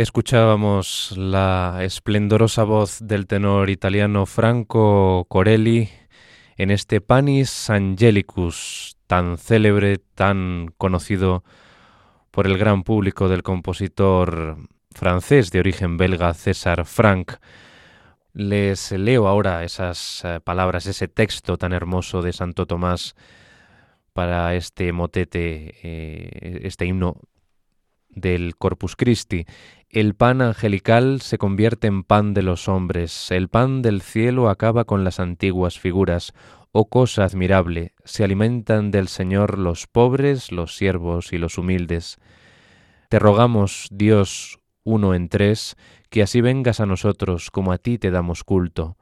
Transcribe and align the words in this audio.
Escuchábamos 0.00 1.12
la 1.18 1.80
esplendorosa 1.82 2.64
voz 2.64 3.00
del 3.02 3.26
tenor 3.26 3.68
italiano 3.68 4.24
Franco 4.24 5.26
Corelli 5.28 5.90
en 6.56 6.70
este 6.70 7.02
Panis 7.02 7.68
Angelicus, 7.68 8.96
tan 9.06 9.36
célebre, 9.36 9.98
tan 10.14 10.72
conocido 10.78 11.44
por 12.30 12.46
el 12.46 12.56
gran 12.56 12.82
público 12.82 13.28
del 13.28 13.42
compositor 13.42 14.56
francés 14.90 15.50
de 15.50 15.58
origen 15.58 15.98
belga 15.98 16.32
César 16.32 16.86
Franck. 16.86 17.34
Les 18.32 18.92
leo 18.92 19.28
ahora 19.28 19.64
esas 19.64 20.22
eh, 20.24 20.40
palabras, 20.42 20.86
ese 20.86 21.08
texto 21.08 21.58
tan 21.58 21.74
hermoso 21.74 22.22
de 22.22 22.32
Santo 22.32 22.64
Tomás 22.64 23.16
para 24.14 24.54
este 24.54 24.92
motete, 24.92 25.74
eh, 25.82 26.60
este 26.62 26.86
himno 26.86 27.18
del 28.08 28.56
Corpus 28.56 28.96
Christi. 28.96 29.44
El 29.92 30.14
pan 30.14 30.40
angelical 30.40 31.20
se 31.20 31.36
convierte 31.36 31.88
en 31.88 32.04
pan 32.04 32.32
de 32.32 32.42
los 32.42 32.68
hombres, 32.68 33.32
el 33.32 33.48
pan 33.48 33.82
del 33.82 34.02
cielo 34.02 34.48
acaba 34.48 34.84
con 34.84 35.02
las 35.02 35.18
antiguas 35.18 35.80
figuras. 35.80 36.32
Oh 36.70 36.88
cosa 36.88 37.24
admirable, 37.24 37.94
se 38.04 38.22
alimentan 38.22 38.92
del 38.92 39.08
Señor 39.08 39.58
los 39.58 39.88
pobres, 39.88 40.52
los 40.52 40.76
siervos 40.76 41.32
y 41.32 41.38
los 41.38 41.58
humildes. 41.58 42.18
Te 43.08 43.18
rogamos, 43.18 43.88
Dios, 43.90 44.60
uno 44.84 45.12
en 45.12 45.28
tres, 45.28 45.76
que 46.08 46.22
así 46.22 46.40
vengas 46.40 46.78
a 46.78 46.86
nosotros 46.86 47.50
como 47.50 47.72
a 47.72 47.78
ti 47.78 47.98
te 47.98 48.12
damos 48.12 48.44
culto. 48.44 48.96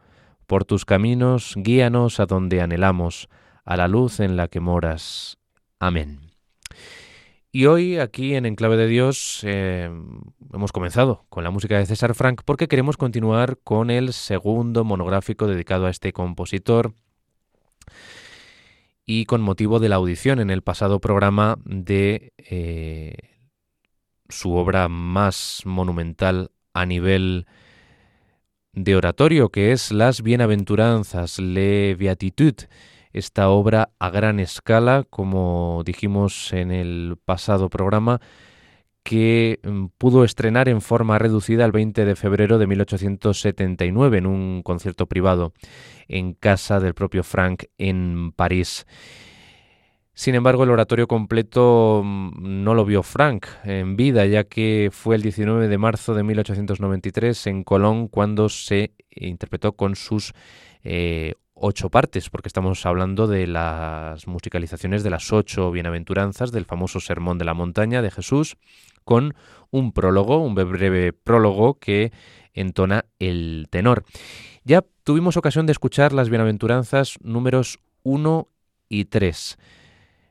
Por 0.46 0.64
tus 0.64 0.87
caminos 0.87 1.52
guíanos 1.56 2.19
a 2.19 2.25
donde 2.25 2.62
anhelamos, 2.62 3.29
a 3.67 3.76
la 3.76 3.88
luz 3.88 4.20
en 4.20 4.38
la 4.38 4.49
que 4.49 4.61
moras. 4.61 5.37
Amén. 5.79 6.31
Y 7.58 7.66
hoy 7.66 7.99
aquí 7.99 8.37
en 8.37 8.46
Enclave 8.46 8.76
de 8.76 8.87
Dios 8.87 9.40
eh, 9.43 9.90
hemos 10.52 10.70
comenzado 10.70 11.25
con 11.28 11.43
la 11.43 11.50
música 11.50 11.76
de 11.76 11.87
César 11.87 12.14
Frank 12.14 12.43
porque 12.44 12.69
queremos 12.69 12.96
continuar 12.96 13.58
con 13.64 13.90
el 13.90 14.12
segundo 14.12 14.84
monográfico 14.84 15.49
dedicado 15.49 15.87
a 15.87 15.90
este 15.90 16.12
compositor 16.12 16.94
y 19.05 19.25
con 19.25 19.40
motivo 19.40 19.81
de 19.81 19.88
la 19.88 19.96
audición 19.96 20.38
en 20.38 20.50
el 20.50 20.62
pasado 20.62 21.00
programa 21.00 21.58
de 21.64 22.32
eh, 22.37 23.16
su 24.28 24.54
obra 24.54 24.88
más 24.88 25.62
monumental 25.64 26.52
a 26.75 26.87
nivel 26.87 27.49
de 28.72 28.94
oratorio, 28.94 29.49
que 29.49 29.72
es 29.72 29.90
Las 29.90 30.22
Bienaventuranzas, 30.22 31.40
Le 31.40 31.96
Beatitude, 31.96 32.69
esta 33.19 33.49
obra 33.49 33.91
a 33.99 34.11
gran 34.11 34.41
escala, 34.41 35.05
como 35.09 35.82
dijimos 35.85 36.53
en 36.53 36.70
el 36.70 37.17
pasado 37.25 37.69
programa, 37.69 38.20
que 39.03 39.61
mm, 39.62 39.87
pudo 39.99 40.25
estrenar 40.25 40.69
en 40.69 40.81
forma 40.81 41.19
reducida 41.19 41.65
el 41.65 41.73
20 41.73 42.05
de 42.05 42.17
febrero 42.17 42.59
de 42.59 42.67
1879 42.67 44.19
en 44.19 44.26
un 44.26 44.62
concierto 44.62 45.06
privado 45.06 45.53
en 46.09 46.35
casa 46.35 46.81
del 46.81 46.94
propio 46.94 47.23
Frank 47.25 47.65
en 47.79 48.32
París. 48.32 48.87
Sin 50.14 50.35
embargo, 50.35 50.64
el 50.64 50.71
oratorio 50.71 51.06
completo 51.06 52.03
mm, 52.05 52.64
no 52.64 52.75
lo 52.75 52.85
vio 52.85 53.03
Frank 53.03 53.47
en 53.64 53.97
vida, 53.97 54.26
ya 54.26 54.44
que 54.44 54.91
fue 54.93 55.17
el 55.17 55.23
19 55.23 55.69
de 55.69 55.79
marzo 55.79 56.14
de 56.14 56.23
1893 56.23 57.47
en 57.47 57.64
Colón 57.64 58.09
cuando 58.09 58.49
se 58.49 58.93
interpretó 59.11 59.73
con 59.73 59.97
sus 59.97 60.32
eh, 60.85 61.35
ocho 61.60 61.90
partes, 61.90 62.31
porque 62.31 62.49
estamos 62.49 62.84
hablando 62.87 63.26
de 63.26 63.46
las 63.46 64.26
musicalizaciones 64.26 65.02
de 65.02 65.10
las 65.10 65.32
ocho 65.32 65.70
bienaventuranzas 65.70 66.52
del 66.52 66.64
famoso 66.64 67.00
Sermón 67.00 67.38
de 67.38 67.44
la 67.44 67.55
Montaña 67.55 68.02
de 68.02 68.10
Jesús, 68.10 68.56
con 69.05 69.34
un 69.70 69.93
prólogo, 69.93 70.38
un 70.38 70.55
breve 70.55 71.12
prólogo 71.12 71.78
que 71.78 72.12
entona 72.52 73.05
el 73.19 73.66
tenor. 73.70 74.05
Ya 74.64 74.84
tuvimos 75.05 75.37
ocasión 75.37 75.66
de 75.66 75.72
escuchar 75.72 76.12
las 76.12 76.28
bienaventuranzas 76.28 77.16
números 77.22 77.78
1 78.02 78.49
y 78.88 79.06
3. 79.06 79.58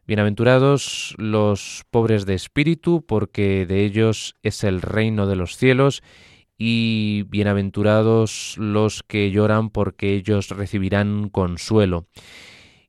Bienaventurados 0.05 1.15
los 1.17 1.83
pobres 1.91 2.25
de 2.25 2.33
espíritu, 2.33 3.03
porque 3.05 3.65
de 3.65 3.83
ellos 3.83 4.35
es 4.41 4.63
el 4.63 4.81
reino 4.81 5.27
de 5.27 5.35
los 5.35 5.57
cielos, 5.57 6.01
y 6.57 7.23
bienaventurados 7.29 8.55
los 8.57 9.03
que 9.03 9.31
lloran, 9.31 9.69
porque 9.69 10.15
ellos 10.15 10.49
recibirán 10.49 11.29
consuelo. 11.29 12.07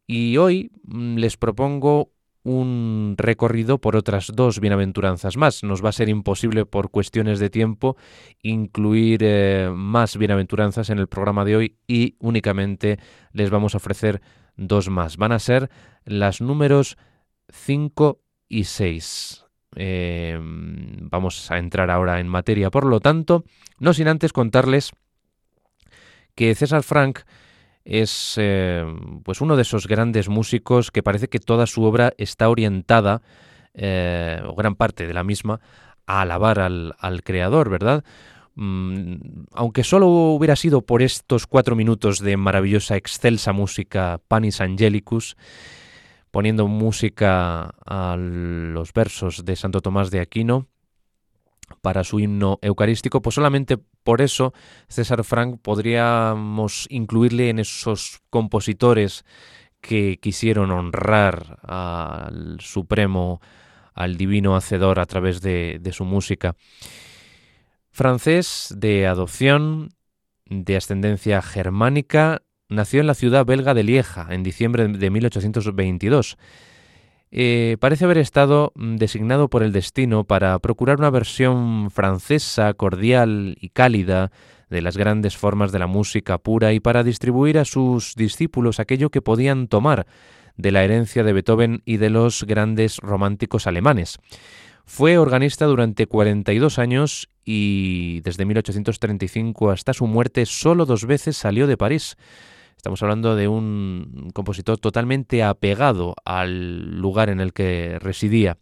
Y 0.07 0.39
hoy 0.39 0.71
mm, 0.85 1.17
les 1.17 1.37
propongo 1.37 2.13
un 2.45 3.15
recorrido 3.19 3.79
por 3.79 3.95
otras 3.95 4.33
dos 4.35 4.61
bienaventuranzas 4.61 5.37
más. 5.37 5.63
Nos 5.63 5.85
va 5.85 5.91
a 5.91 5.93
ser 5.93 6.09
imposible 6.09 6.65
por 6.65 6.91
cuestiones 6.91 7.41
de 7.41 7.51
tiempo 7.51 7.97
incluir 8.43 9.21
eh, 9.23 9.71
más 9.75 10.17
bienaventuranzas 10.17 10.89
en 10.91 10.99
el 10.99 11.09
programa 11.09 11.45
de 11.45 11.57
hoy 11.57 11.77
y 11.87 12.17
únicamente 12.21 12.99
les 13.33 13.51
vamos 13.51 13.75
a 13.75 13.79
ofrecer 13.79 14.23
dos 14.57 14.89
más. 14.89 15.19
Van 15.19 15.33
a 15.33 15.39
ser 15.39 15.71
las 16.05 16.41
números 16.41 16.97
5 17.51 18.21
y 18.49 18.65
6. 18.65 19.48
Em, 19.81 21.09
vamos 21.09 21.49
a 21.53 21.59
entrar 21.59 21.89
ahora 21.89 22.19
en 22.19 22.27
materia, 22.27 22.69
por 22.69 22.85
lo 22.85 22.99
tanto, 22.99 23.45
no 23.79 23.95
sin 23.95 24.09
antes 24.09 24.33
contarles 24.33 24.91
que 26.35 26.53
César 26.57 26.83
Frank 26.83 27.21
es 27.85 28.35
em, 28.39 29.23
pues 29.23 29.41
uno 29.41 29.55
de 29.55 29.63
esos 29.63 29.87
grandes 29.87 30.29
músicos 30.29 30.91
que 30.91 31.05
parece 31.05 31.29
que 31.29 31.39
toda 31.39 31.69
su 31.69 31.85
obra 31.85 32.13
está 32.19 32.49
orientada, 32.49 33.23
eh, 33.73 34.43
o 34.45 34.57
gran 34.57 34.75
parte 34.75 35.07
de 35.07 35.15
la 35.15 35.23
misma, 35.23 35.61
a 36.09 36.23
alabar 36.23 36.59
al, 36.59 36.97
al 36.99 37.23
creador, 37.23 37.71
¿verdad? 37.71 38.03
Mm, 38.57 39.45
aunque 39.53 39.85
solo 39.85 40.09
hubiera 40.09 40.57
sido 40.57 40.83
por 40.83 41.03
estos 41.03 41.47
cuatro 41.47 41.77
minutos 41.77 42.19
de 42.19 42.37
maravillosa, 42.37 42.97
excelsa 42.97 43.53
música 43.53 44.21
Panis 44.27 44.61
Angelicus, 44.61 45.37
poniendo 46.39 46.69
música 46.69 47.75
a 47.85 48.15
los 48.17 48.93
versos 48.93 49.45
de 49.45 49.57
Santo 49.57 49.81
Tomás 49.81 50.13
de 50.13 50.21
Aquino 50.21 50.69
para 51.83 52.05
su 52.05 52.21
himno 52.21 52.61
eucarístico, 52.63 53.21
pues 53.21 53.35
solamente 53.35 53.77
por 53.77 54.21
eso 54.21 54.55
César 54.87 55.25
Frank 55.25 55.59
podríamos 55.61 56.87
incluirle 56.91 57.49
en 57.49 57.59
esos 57.59 58.21
compositores 58.31 59.25
que 59.81 60.21
quisieron 60.23 60.71
honrar 60.71 61.59
al 61.63 62.61
Supremo, 62.61 63.41
al 63.93 64.17
Divino 64.17 64.55
Hacedor 64.55 65.01
a 65.01 65.07
través 65.07 65.41
de, 65.41 65.79
de 65.81 65.93
su 65.93 66.05
música. 66.05 66.55
Francés 67.91 68.73
de 68.77 69.09
adopción, 69.09 69.89
de 70.47 70.77
ascendencia 70.77 71.43
germánica, 71.43 72.43
nació 72.69 73.01
en 73.01 73.07
la 73.07 73.15
ciudad 73.15 73.47
belga 73.47 73.75
de 73.75 73.83
Lieja 73.83 74.27
en 74.31 74.43
diciembre 74.43 74.87
de 74.87 75.11
1822. 75.11 76.37
Eh, 77.31 77.77
parece 77.81 78.05
haber 78.05 78.19
estado 78.19 78.73
mm, 78.75 78.97
designado 78.97 79.49
por 79.49 79.63
el 79.63 79.73
destino 79.73 80.25
para 80.25 80.59
procurar 80.61 80.99
una 80.99 81.11
versión 81.11 81.91
francesa, 81.91 82.73
cordial 82.75 83.57
y 83.61 83.69
cálida 83.69 84.31
de 84.71 84.83
las 84.83 84.97
grandes 84.97 85.37
formas 85.37 85.73
de 85.73 85.79
la 85.79 85.87
música 85.87 86.39
pura 86.39 86.73
y 86.73 86.81
para 86.81 87.03
distribuir 87.03 87.59
a 87.59 87.65
sus 87.65 88.15
discípulos 88.15 88.81
aquello 88.81 89.11
que 89.11 89.23
podían 89.23 89.69
tomar 89.69 90.07
de 90.57 90.73
la 90.73 90.85
herencia 90.85 91.23
de 91.23 91.33
Beethoven 91.33 91.83
y 91.85 91.99
de 91.99 92.11
los 92.11 92.45
grandes 92.45 92.99
románticos 92.99 93.67
alemanes. 93.67 94.19
Fue 94.85 95.19
organista 95.19 95.67
durante 95.67 96.07
42 96.07 96.79
años 96.79 97.29
y 97.45 98.21
desde 98.23 98.47
1835 98.47 99.71
hasta 99.71 99.93
su 99.93 100.07
muerte 100.07 100.47
solo 100.47 100.87
dos 100.87 101.05
veces 101.05 101.37
salió 101.37 101.67
de 101.67 101.77
París. 101.77 102.17
Estamos 102.79 103.03
hablando 103.03 103.35
de 103.35 103.49
un 103.49 104.31
compositor 104.33 104.79
totalmente 104.79 105.43
apegado 105.43 106.15
al 106.25 106.97
lugar 107.01 107.29
en 107.29 107.41
el 107.41 107.53
que 107.53 107.99
residía. 107.99 108.59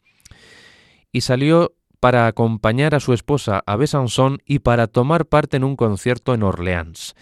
Y 1.13 1.21
salió 1.21 1.75
para 2.01 2.27
acompañar 2.27 2.95
a 2.95 3.01
su 3.01 3.13
esposa 3.13 3.63
a 3.67 3.77
Besançon 3.77 4.39
y 4.47 4.61
para 4.61 4.87
tomar 4.87 5.27
parte 5.27 5.59
en 5.59 5.65
un 5.65 5.77
concierto 5.77 6.33
en 6.33 6.45
Orleans. 6.45 7.15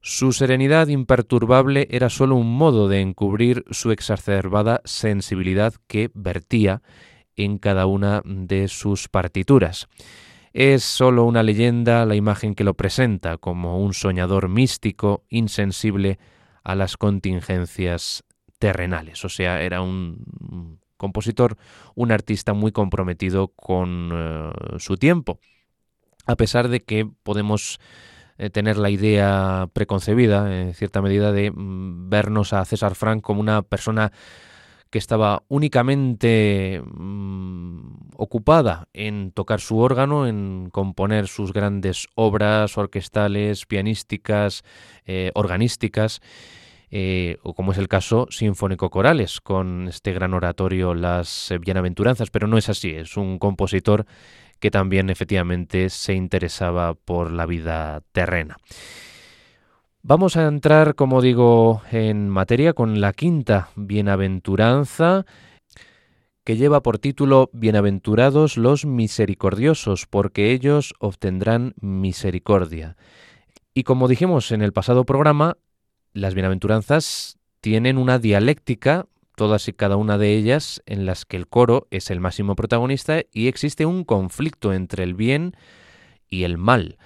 Su 0.00 0.32
serenidad 0.32 0.88
imperturbable 0.88 1.86
era 1.88 2.10
solo 2.10 2.34
un 2.34 2.52
modo 2.52 2.88
de 2.88 3.00
encubrir 3.00 3.64
su 3.70 3.92
exacerbada 3.92 4.80
sensibilidad 4.84 5.74
que 5.86 6.10
vertía 6.14 6.82
en 7.36 7.58
cada 7.58 7.86
una 7.86 8.22
de 8.24 8.66
sus 8.66 9.06
partituras. 9.08 9.86
Es 10.60 10.82
sólo 10.82 11.22
una 11.22 11.44
leyenda 11.44 12.04
la 12.04 12.16
imagen 12.16 12.56
que 12.56 12.64
lo 12.64 12.74
presenta 12.74 13.36
como 13.36 13.78
un 13.78 13.94
soñador 13.94 14.48
místico, 14.48 15.24
insensible 15.28 16.18
a 16.64 16.74
las 16.74 16.96
contingencias 16.96 18.24
terrenales. 18.58 19.24
O 19.24 19.28
sea, 19.28 19.62
era 19.62 19.82
un 19.82 20.80
compositor, 20.96 21.56
un 21.94 22.10
artista 22.10 22.54
muy 22.54 22.72
comprometido 22.72 23.52
con 23.54 24.10
uh, 24.10 24.80
su 24.80 24.96
tiempo. 24.96 25.38
A 26.26 26.34
pesar 26.34 26.66
de 26.66 26.80
que 26.80 27.08
podemos 27.22 27.78
eh, 28.36 28.50
tener 28.50 28.78
la 28.78 28.90
idea 28.90 29.68
preconcebida, 29.72 30.60
en 30.60 30.74
cierta 30.74 31.00
medida, 31.00 31.30
de 31.30 31.52
mm, 31.52 32.10
vernos 32.10 32.52
a 32.52 32.64
César 32.64 32.96
Frank 32.96 33.22
como 33.22 33.40
una 33.40 33.62
persona 33.62 34.10
que 34.90 34.98
estaba 34.98 35.42
únicamente 35.48 36.82
mmm, 36.84 38.10
ocupada 38.16 38.88
en 38.92 39.32
tocar 39.32 39.60
su 39.60 39.78
órgano, 39.78 40.26
en 40.26 40.70
componer 40.70 41.28
sus 41.28 41.52
grandes 41.52 42.06
obras 42.14 42.76
orquestales, 42.78 43.66
pianísticas, 43.66 44.64
eh, 45.06 45.30
organísticas, 45.34 46.20
eh, 46.90 47.36
o 47.42 47.54
como 47.54 47.72
es 47.72 47.78
el 47.78 47.88
caso, 47.88 48.26
sinfónico-corales, 48.30 49.40
con 49.40 49.88
este 49.88 50.12
gran 50.12 50.32
oratorio 50.32 50.94
Las 50.94 51.52
Bienaventuranzas, 51.60 52.30
pero 52.30 52.46
no 52.46 52.56
es 52.56 52.68
así, 52.68 52.90
es 52.90 53.16
un 53.16 53.38
compositor 53.38 54.06
que 54.58 54.70
también 54.70 55.10
efectivamente 55.10 55.90
se 55.90 56.14
interesaba 56.14 56.94
por 56.94 57.30
la 57.30 57.46
vida 57.46 58.02
terrena. 58.12 58.56
Vamos 60.08 60.38
a 60.38 60.46
entrar, 60.46 60.94
como 60.94 61.20
digo, 61.20 61.82
en 61.92 62.30
materia 62.30 62.72
con 62.72 62.98
la 62.98 63.12
quinta 63.12 63.68
bienaventuranza, 63.76 65.26
que 66.44 66.56
lleva 66.56 66.82
por 66.82 66.98
título 66.98 67.50
Bienaventurados 67.52 68.56
los 68.56 68.86
misericordiosos, 68.86 70.06
porque 70.06 70.52
ellos 70.52 70.94
obtendrán 70.98 71.74
misericordia. 71.82 72.96
Y 73.74 73.82
como 73.82 74.08
dijimos 74.08 74.50
en 74.50 74.62
el 74.62 74.72
pasado 74.72 75.04
programa, 75.04 75.58
las 76.14 76.32
bienaventuranzas 76.32 77.38
tienen 77.60 77.98
una 77.98 78.18
dialéctica, 78.18 79.04
todas 79.36 79.68
y 79.68 79.74
cada 79.74 79.96
una 79.96 80.16
de 80.16 80.34
ellas, 80.38 80.82
en 80.86 81.04
las 81.04 81.26
que 81.26 81.36
el 81.36 81.48
coro 81.48 81.86
es 81.90 82.10
el 82.10 82.20
máximo 82.20 82.56
protagonista 82.56 83.20
y 83.30 83.48
existe 83.48 83.84
un 83.84 84.04
conflicto 84.04 84.72
entre 84.72 85.04
el 85.04 85.12
bien 85.12 85.54
y 86.30 86.44
el 86.44 86.56
mal. 86.56 86.96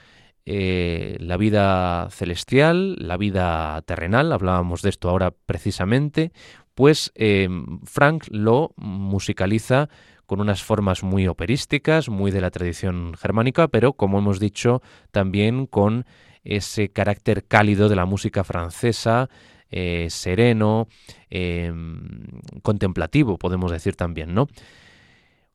Eh, 0.44 1.16
la 1.20 1.36
vida 1.36 2.08
celestial, 2.10 2.96
la 2.98 3.16
vida 3.16 3.80
terrenal, 3.82 4.32
hablábamos 4.32 4.82
de 4.82 4.90
esto 4.90 5.08
ahora 5.08 5.30
precisamente, 5.30 6.32
pues 6.74 7.12
eh, 7.14 7.48
Frank 7.84 8.24
lo 8.30 8.72
musicaliza 8.76 9.88
con 10.26 10.40
unas 10.40 10.62
formas 10.62 11.02
muy 11.02 11.28
operísticas, 11.28 12.08
muy 12.08 12.30
de 12.30 12.40
la 12.40 12.50
tradición 12.50 13.14
germánica, 13.14 13.68
pero 13.68 13.92
como 13.92 14.18
hemos 14.18 14.40
dicho, 14.40 14.82
también 15.10 15.66
con 15.66 16.06
ese 16.42 16.88
carácter 16.88 17.44
cálido 17.44 17.88
de 17.88 17.96
la 17.96 18.06
música 18.06 18.42
francesa, 18.42 19.28
eh, 19.70 20.08
sereno, 20.10 20.88
em, 21.30 22.26
contemplativo, 22.62 23.38
podemos 23.38 23.70
decir 23.70 23.94
también, 23.94 24.34
¿no? 24.34 24.48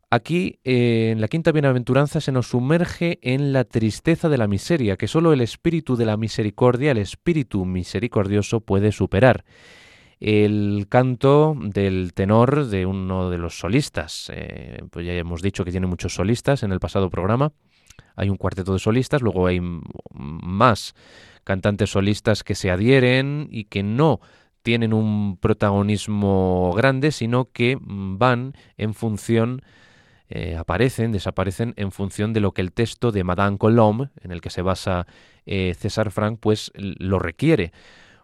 Aquí, 0.09 0.59
eh, 0.63 1.09
en 1.11 1.19
la 1.19 1.27
quinta 1.27 1.51
bienaventuranza, 1.51 2.21
se 2.21 2.31
nos 2.31 2.47
sumerge 2.47 3.19
en 3.21 3.51
la 3.51 3.65
tristeza 3.65 4.29
de 4.29 4.37
la 4.37 4.47
miseria, 4.47 4.95
que 4.95 5.07
solo 5.07 5.33
el 5.33 5.41
espíritu 5.41 5.97
de 5.97 6.05
la 6.05 6.15
misericordia, 6.15 6.91
el 6.91 6.97
espíritu 6.97 7.65
misericordioso, 7.65 8.61
puede 8.61 8.93
superar 8.93 9.43
el 10.19 10.87
canto 10.89 11.55
del 11.59 12.13
tenor 12.13 12.67
de 12.67 12.85
uno 12.85 13.29
de 13.29 13.37
los 13.37 13.59
solistas. 13.59 14.31
Eh, 14.33 14.81
pues 14.89 15.05
ya 15.05 15.13
hemos 15.13 15.41
dicho 15.41 15.65
que 15.65 15.71
tiene 15.71 15.87
muchos 15.87 16.15
solistas 16.15 16.63
en 16.63 16.71
el 16.71 16.79
pasado 16.79 17.09
programa. 17.09 17.51
Hay 18.15 18.29
un 18.29 18.37
cuarteto 18.37 18.73
de 18.73 18.79
solistas, 18.79 19.21
luego 19.21 19.47
hay 19.47 19.59
más 20.13 20.95
cantantes 21.43 21.91
solistas 21.91 22.43
que 22.43 22.55
se 22.55 22.71
adhieren 22.71 23.47
y 23.51 23.65
que 23.65 23.83
no 23.83 24.19
tienen 24.63 24.93
un 24.93 25.37
protagonismo 25.37 26.73
grande, 26.75 27.11
sino 27.11 27.51
que 27.51 27.77
van 27.81 28.53
en 28.77 28.93
función, 28.93 29.61
eh, 30.29 30.57
aparecen, 30.57 31.13
desaparecen 31.13 31.73
en 31.77 31.91
función 31.91 32.33
de 32.33 32.41
lo 32.41 32.51
que 32.51 32.61
el 32.61 32.73
texto 32.73 33.13
de 33.13 33.23
Madame 33.23 33.57
Colombe, 33.57 34.09
en 34.21 34.31
el 34.31 34.41
que 34.41 34.49
se 34.49 34.61
basa 34.61 35.07
eh, 35.45 35.73
César 35.77 36.11
Frank, 36.11 36.39
pues 36.41 36.71
lo 36.75 37.17
requiere. 37.17 37.71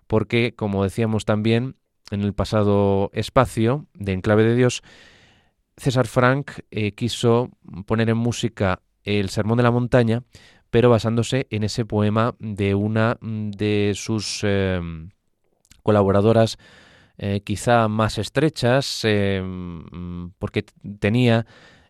Porque, 0.08 0.54
como 0.54 0.84
decíamos 0.84 1.24
también, 1.24 1.78
en 2.12 2.22
el 2.22 2.34
pasado 2.34 3.10
espacio 3.14 3.88
de 3.94 4.12
Enclave 4.12 4.44
de 4.44 4.56
Dios, 4.56 4.84
César 5.78 6.08
Frank 6.08 6.52
eh, 6.72 6.92
quiso 6.92 7.52
poner 7.86 8.10
en 8.10 8.18
música 8.18 8.82
el 9.04 9.30
Sermón 9.30 9.58
de 9.58 9.64
la 9.64 9.72
Montaña, 9.72 10.24
pero 10.70 10.90
basándose 10.90 11.48
en 11.52 11.64
ese 11.64 11.86
poema 11.86 12.36
de 12.40 12.76
una 12.76 13.18
de 13.22 13.94
sus 13.96 14.42
em, 14.44 15.10
colaboradoras 15.84 16.58
quizá 17.44 17.88
más 17.88 18.18
estrechas, 18.18 19.02
em, 19.04 20.32
porque 20.40 20.66
tenía 21.00 21.46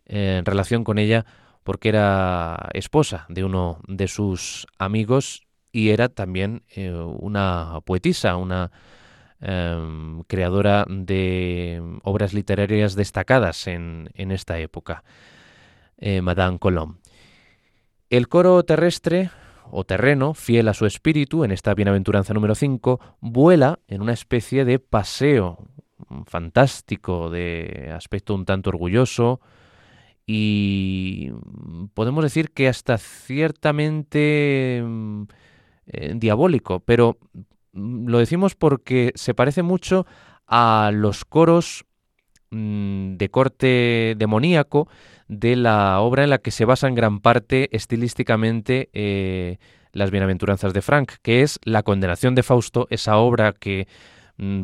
eh, 0.06 0.42
relación 0.44 0.84
con 0.84 0.98
ella 0.98 1.24
porque 1.62 1.88
era 1.88 2.68
esposa 2.74 3.26
de 3.28 3.44
uno 3.44 3.80
de 3.88 4.08
sus 4.08 4.66
amigos 4.78 5.46
y 5.72 5.90
era 5.90 6.08
también 6.08 6.62
una 6.76 7.80
poetisa, 7.84 8.36
una 8.36 8.70
Em, 9.46 10.22
creadora 10.22 10.86
de 10.88 11.82
obras 12.02 12.32
literarias 12.32 12.94
destacadas 12.94 13.66
en, 13.66 14.08
esta 14.16 14.58
época, 14.58 15.04
eh, 15.98 16.22
Madame 16.22 16.58
Colomb. 16.58 16.96
El 18.08 18.28
coro 18.28 18.62
terrestre 18.62 19.28
o 19.70 19.84
terreno, 19.84 20.32
fiel 20.32 20.68
a 20.68 20.72
su 20.72 20.86
espíritu, 20.86 21.44
en 21.44 21.50
esta 21.50 21.74
bienaventuranza 21.74 22.32
número 22.32 22.54
5, 22.54 23.00
vuela 23.20 23.80
en 23.86 24.00
una 24.00 24.14
especie 24.14 24.64
de 24.64 24.78
paseo 24.78 25.58
fantástico, 26.24 27.28
de 27.28 27.92
aspecto 27.94 28.34
un 28.34 28.46
tanto 28.46 28.70
orgulloso, 28.70 29.42
y 30.26 31.30
podemos 31.94 32.24
decir 32.24 32.50
que 32.50 32.68
hasta 32.68 32.98
ciertamente 32.98 34.78
em, 34.78 35.26
eh, 35.86 36.12
diabólico, 36.16 36.80
pero 36.80 37.18
Mm, 37.74 38.08
lo 38.08 38.18
decimos 38.18 38.54
porque 38.54 39.12
se 39.16 39.34
parece 39.34 39.62
mucho 39.62 40.06
a 40.46 40.90
los 40.94 41.24
coros 41.24 41.84
mm, 42.50 43.16
de 43.16 43.28
corte 43.30 44.14
demoníaco 44.16 44.88
de 45.28 45.56
la 45.56 46.00
obra 46.00 46.24
en 46.24 46.30
la 46.30 46.38
que 46.38 46.50
se 46.50 46.64
basa 46.64 46.88
en 46.88 46.94
gran 46.94 47.20
parte 47.20 47.74
estilísticamente 47.76 48.90
eh, 48.92 49.58
las 49.92 50.10
bienaventuranzas 50.10 50.72
de 50.72 50.82
Frank, 50.82 51.12
que 51.22 51.42
es 51.42 51.58
La 51.64 51.82
condenación 51.82 52.34
de 52.34 52.42
Fausto, 52.42 52.86
esa 52.90 53.16
obra 53.16 53.52
que 53.52 53.86
mm, 53.86 54.13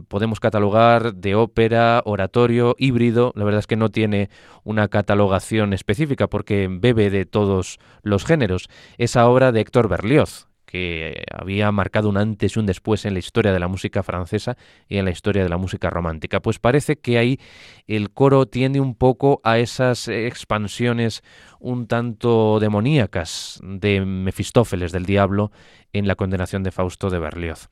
podemos 0.09 0.41
catalogar 0.41 1.15
de 1.15 1.35
ópera, 1.35 2.03
oratorio, 2.05 2.75
híbrido. 2.79 3.33
La 3.37 3.45
verdad 3.45 3.61
es 3.61 3.67
que 3.67 3.77
no 3.77 3.91
tiene 3.91 4.31
una 4.65 4.89
catalogación 4.89 5.73
específica 5.73 6.29
porque 6.29 6.69
bebe 6.71 7.11
de 7.11 7.25
todos 7.25 7.79
los 8.03 8.25
géneros. 8.25 8.69
Esa 8.99 9.29
obra 9.29 9.53
de 9.53 9.61
Héctor 9.61 9.89
Berlioz, 9.89 10.49
que 10.71 11.25
había 11.33 11.73
marcado 11.73 12.09
un 12.09 12.17
antes 12.17 12.55
y 12.55 12.59
un 12.61 12.67
después 12.67 13.05
en 13.05 13.15
la 13.15 13.19
historia 13.19 13.53
de 13.53 13.59
la 13.59 13.67
música 13.67 14.05
francesa 14.05 14.57
y 14.89 14.99
en 14.99 15.05
la 15.05 15.11
historia 15.11 15.43
de 15.43 15.49
la 15.49 15.57
música 15.57 15.91
romántica. 15.91 16.41
Pues 16.41 16.61
parece 16.61 16.97
que 16.97 17.19
ahí 17.19 17.41
el 17.89 18.11
coro 18.11 18.47
tiende 18.47 18.81
un 18.81 18.95
poco 18.95 19.41
a 19.43 19.59
esas 19.59 20.07
expansiones 20.07 21.23
un 21.59 21.89
tanto 21.89 22.61
demoníacas 22.61 23.61
de 23.65 24.01
Mefistófeles, 24.05 24.93
del 24.93 25.07
diablo, 25.07 25.51
en 25.93 26.07
la 26.07 26.15
condenación 26.15 26.63
de 26.63 26.71
Fausto 26.71 27.11
de 27.11 27.19
Berlioz. 27.19 27.69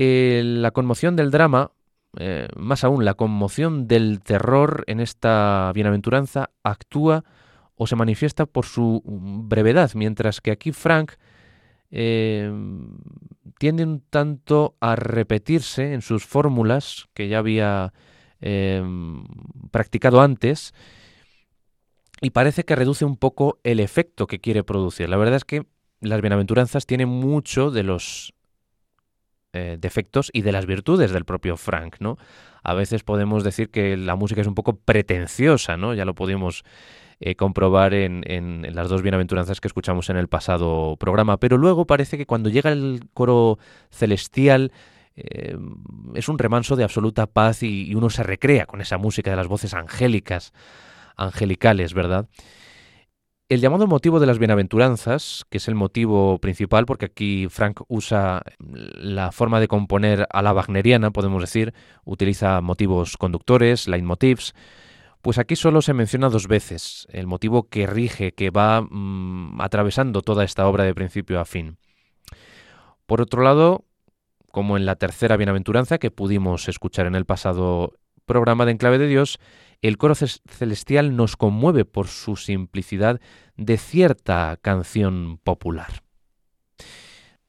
Eh, 0.00 0.42
la 0.44 0.70
conmoción 0.70 1.16
del 1.16 1.32
drama, 1.32 1.72
eh, 2.18 2.46
más 2.56 2.84
aún 2.84 3.04
la 3.04 3.14
conmoción 3.14 3.88
del 3.88 4.20
terror 4.20 4.84
en 4.86 5.00
esta 5.00 5.72
bienaventuranza, 5.74 6.50
actúa 6.62 7.24
o 7.74 7.88
se 7.88 7.96
manifiesta 7.96 8.46
por 8.46 8.64
su 8.64 9.02
brevedad, 9.04 9.90
mientras 9.94 10.40
que 10.40 10.52
aquí 10.52 10.70
Frank 10.70 11.14
eh, 11.90 12.48
tiende 13.58 13.82
un 13.82 14.00
tanto 14.08 14.76
a 14.80 14.94
repetirse 14.94 15.92
en 15.94 16.02
sus 16.02 16.24
fórmulas 16.24 17.08
que 17.12 17.28
ya 17.28 17.38
había 17.38 17.92
practicado 19.72 20.20
antes 20.20 20.72
y 22.20 22.30
parece 22.30 22.64
que 22.64 22.76
reduce 22.76 23.04
un 23.04 23.16
poco 23.16 23.58
el 23.64 23.80
efecto 23.80 24.28
que 24.28 24.38
quiere 24.38 24.62
producir. 24.62 25.08
La 25.08 25.16
verdad 25.16 25.34
es 25.34 25.44
que 25.44 25.66
las 26.00 26.20
bienaventuranzas 26.20 26.86
tienen 26.86 27.08
mucho 27.08 27.72
de 27.72 27.82
los 27.82 28.32
eh, 29.52 29.78
defectos 29.80 30.30
y 30.32 30.42
de 30.42 30.52
las 30.52 30.66
virtudes 30.66 31.10
del 31.10 31.24
propio 31.24 31.56
Frank, 31.56 31.96
¿no? 32.00 32.18
A 32.62 32.74
veces 32.74 33.02
podemos 33.02 33.44
decir 33.44 33.70
que 33.70 33.96
la 33.96 34.14
música 34.14 34.40
es 34.40 34.46
un 34.46 34.54
poco 34.54 34.76
pretenciosa, 34.76 35.76
¿no? 35.76 35.94
Ya 35.94 36.04
lo 36.04 36.14
pudimos 36.14 36.64
eh, 37.20 37.34
comprobar 37.34 37.94
en, 37.94 38.66
las 38.74 38.88
dos 38.88 39.02
bienaventuranzas 39.02 39.60
que 39.60 39.66
escuchamos 39.66 40.08
en 40.08 40.16
el 40.16 40.28
pasado 40.28 40.96
programa. 40.98 41.38
Pero 41.38 41.56
luego 41.56 41.84
parece 41.86 42.16
que 42.16 42.26
cuando 42.26 42.48
llega 42.48 42.70
el 42.70 43.00
coro 43.12 43.58
celestial 43.90 44.70
eh, 45.16 45.56
es 46.14 46.28
un 46.28 46.38
remanso 46.38 46.76
de 46.76 46.84
absoluta 46.84 47.26
paz 47.26 47.64
y, 47.64 47.92
uno 47.96 48.08
se 48.08 48.22
recrea 48.22 48.66
con 48.66 48.80
esa 48.80 48.98
música 48.98 49.30
de 49.30 49.36
las 49.36 49.48
voces 49.48 49.74
angélicas, 49.74 50.52
angelicales, 51.16 51.92
¿verdad? 51.92 52.28
El 53.48 53.62
llamado 53.62 53.86
motivo 53.86 54.20
de 54.20 54.26
las 54.26 54.38
bienaventuranzas, 54.38 55.46
que 55.48 55.56
es 55.56 55.68
el 55.68 55.74
motivo 55.74 56.38
principal, 56.38 56.84
porque 56.84 57.06
aquí 57.06 57.46
Frank 57.48 57.80
usa 57.88 58.42
la 58.58 59.32
forma 59.32 59.58
de 59.58 59.68
componer 59.68 60.26
a 60.30 60.42
la 60.42 60.52
wagneriana, 60.52 61.12
podemos 61.12 61.40
decir, 61.40 61.72
utiliza 62.04 62.60
motivos 62.60 63.16
conductores, 63.16 63.88
leitmotivs, 63.88 64.54
pues 65.22 65.38
aquí 65.38 65.56
solo 65.56 65.80
se 65.80 65.94
menciona 65.94 66.28
dos 66.28 66.46
veces 66.46 67.08
el 67.10 67.26
motivo 67.26 67.70
que 67.70 67.86
rige, 67.86 68.32
que 68.32 68.50
va 68.50 68.82
mm, 68.82 69.62
atravesando 69.62 70.20
toda 70.20 70.44
esta 70.44 70.68
obra 70.68 70.84
de 70.84 70.94
principio 70.94 71.40
a 71.40 71.46
fin. 71.46 71.78
Por 73.06 73.22
otro 73.22 73.42
lado, 73.42 73.86
como 74.52 74.76
en 74.76 74.84
la 74.84 74.96
tercera 74.96 75.38
bienaventuranza 75.38 75.96
que 75.96 76.10
pudimos 76.10 76.68
escuchar 76.68 77.06
en 77.06 77.14
el 77.14 77.24
pasado 77.24 77.94
programa 78.28 78.64
de 78.64 78.70
Enclave 78.70 78.98
de 78.98 79.08
Dios, 79.08 79.40
el 79.82 79.98
coro 79.98 80.14
celestial 80.14 81.16
nos 81.16 81.36
conmueve 81.36 81.84
por 81.84 82.06
su 82.06 82.36
simplicidad 82.36 83.20
de 83.56 83.76
cierta 83.76 84.56
canción 84.62 85.40
popular. 85.42 86.04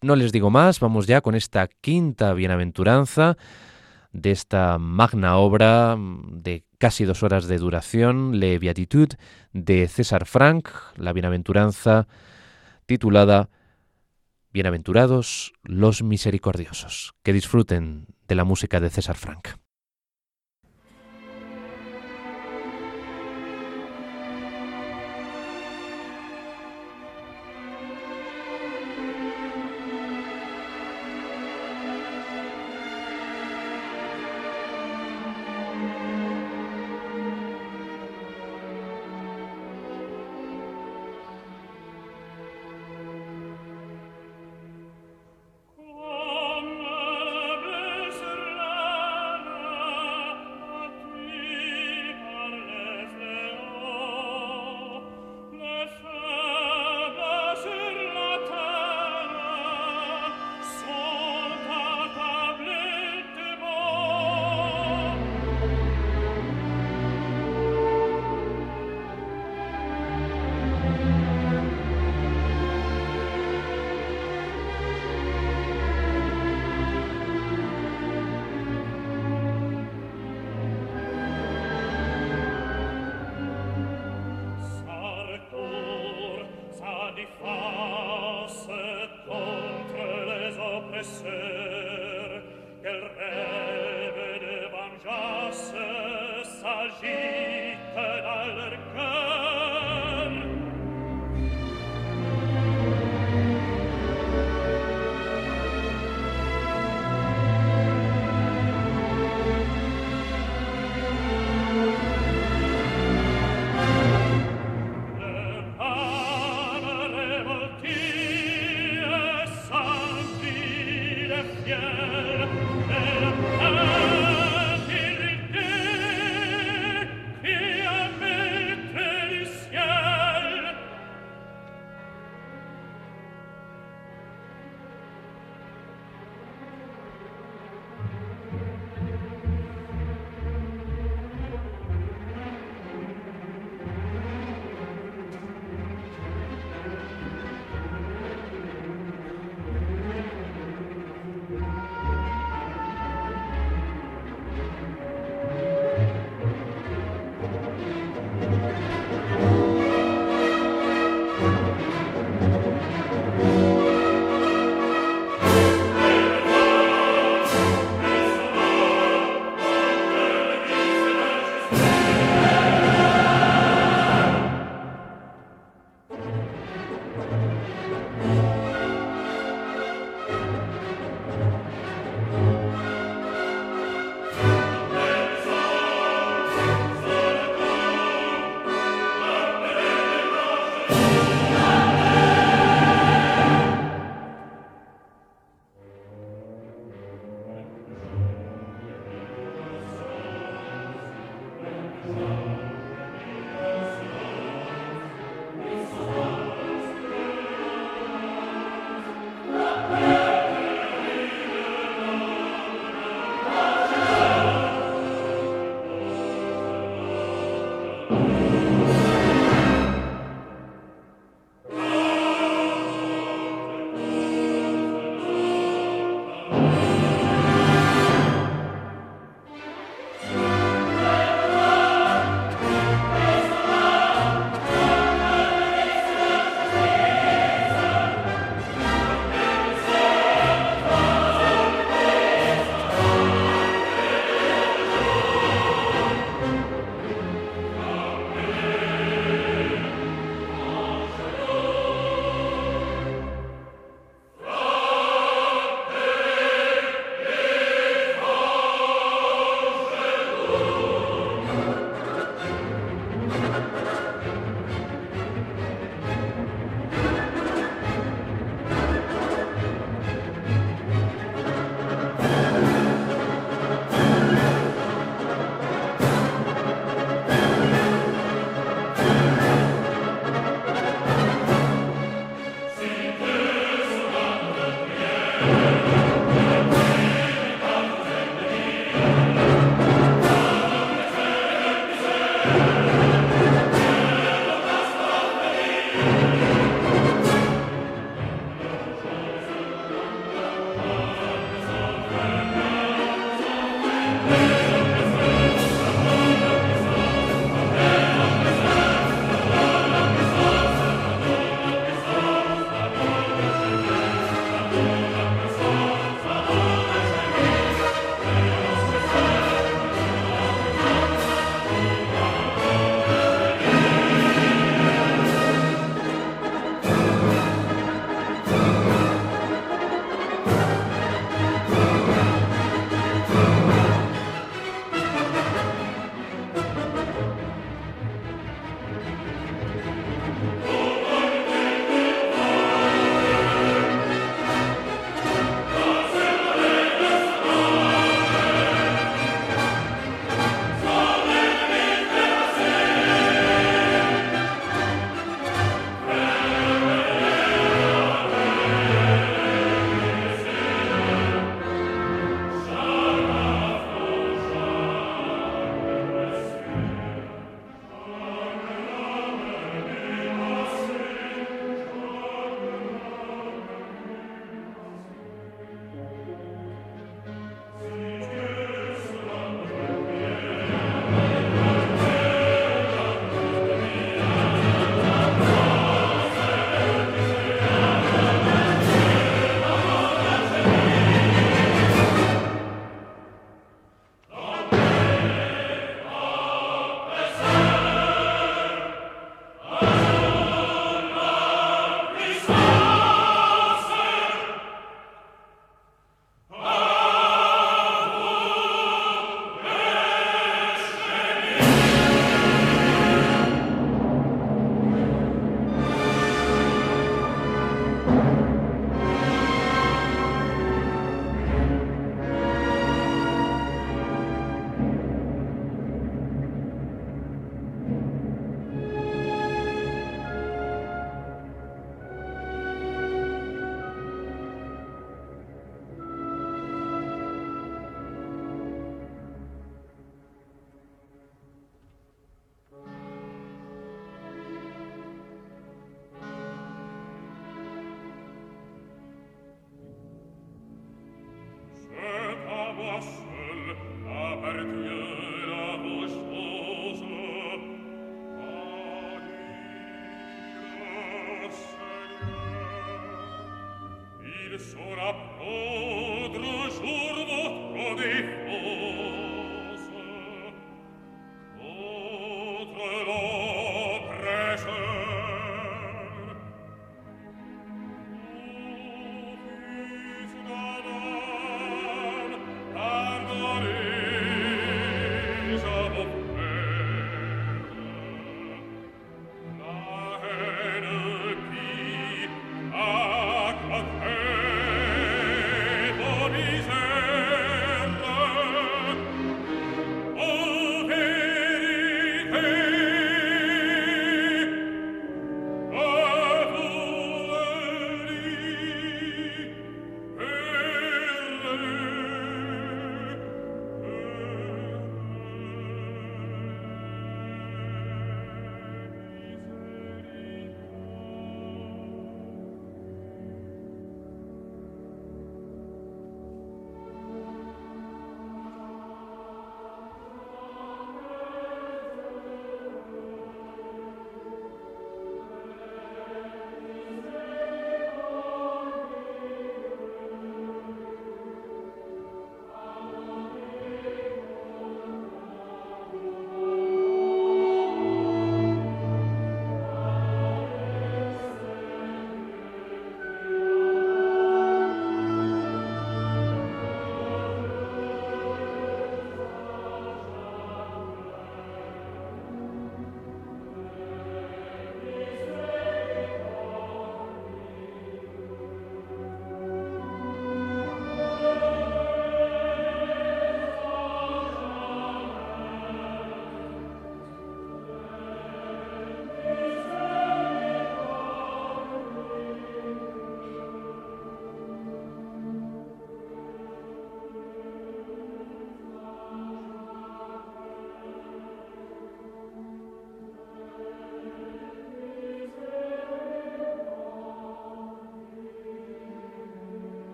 No 0.00 0.14
les 0.14 0.30
digo 0.30 0.50
más, 0.50 0.78
vamos 0.78 1.08
ya 1.08 1.20
con 1.20 1.34
esta 1.34 1.66
quinta 1.66 2.32
bienaventuranza 2.32 3.36
de 4.12 4.30
esta 4.30 4.78
magna 4.78 5.36
obra 5.36 5.96
de 5.98 6.64
casi 6.78 7.04
dos 7.04 7.22
horas 7.22 7.48
de 7.48 7.58
duración, 7.58 8.38
Le 8.38 8.58
Beatitude, 8.58 9.16
de 9.52 9.88
César 9.88 10.26
Frank, 10.26 10.68
la 10.96 11.12
bienaventuranza 11.12 12.06
titulada 12.86 13.50
Bienaventurados 14.52 15.52
los 15.64 16.02
misericordiosos. 16.02 17.12
Que 17.22 17.34
disfruten 17.34 18.06
de 18.26 18.34
la 18.36 18.44
música 18.44 18.80
de 18.80 18.88
César 18.88 19.16
Frank. 19.16 19.48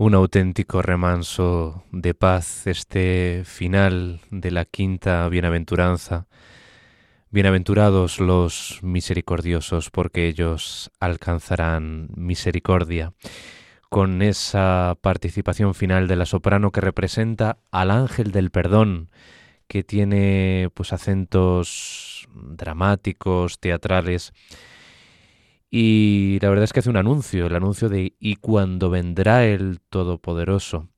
Un 0.00 0.14
auténtico 0.14 0.80
remanso 0.80 1.84
de 1.92 2.14
paz 2.14 2.66
este 2.66 3.42
final 3.44 4.22
de 4.30 4.50
la 4.50 4.64
quinta 4.64 5.28
bienaventuranza. 5.28 6.26
Bienaventurados 7.28 8.18
los 8.18 8.78
misericordiosos, 8.80 9.90
porque 9.90 10.26
ellos 10.26 10.90
alcanzarán 11.00 12.08
misericordia. 12.16 13.12
Con 13.90 14.22
esa 14.22 14.96
participación 15.02 15.74
final 15.74 16.08
de 16.08 16.16
la 16.16 16.24
soprano 16.24 16.72
que 16.72 16.80
representa 16.80 17.58
al 17.70 17.90
ángel 17.90 18.32
del 18.32 18.50
perdón, 18.50 19.10
que 19.68 19.84
tiene 19.84 20.70
pues 20.72 20.94
acentos 20.94 22.26
dramáticos, 22.32 23.58
teatrales, 23.60 24.32
y 25.70 26.38
la 26.40 26.48
verdad 26.48 26.64
es 26.64 26.72
que 26.72 26.80
hace 26.80 26.90
un 26.90 26.96
anuncio, 26.96 27.46
el 27.46 27.54
anuncio 27.54 27.88
de 27.88 28.14
y 28.18 28.36
cuando 28.36 28.90
vendrá 28.90 29.46
el 29.46 29.80
Todopoderoso. 29.88 30.88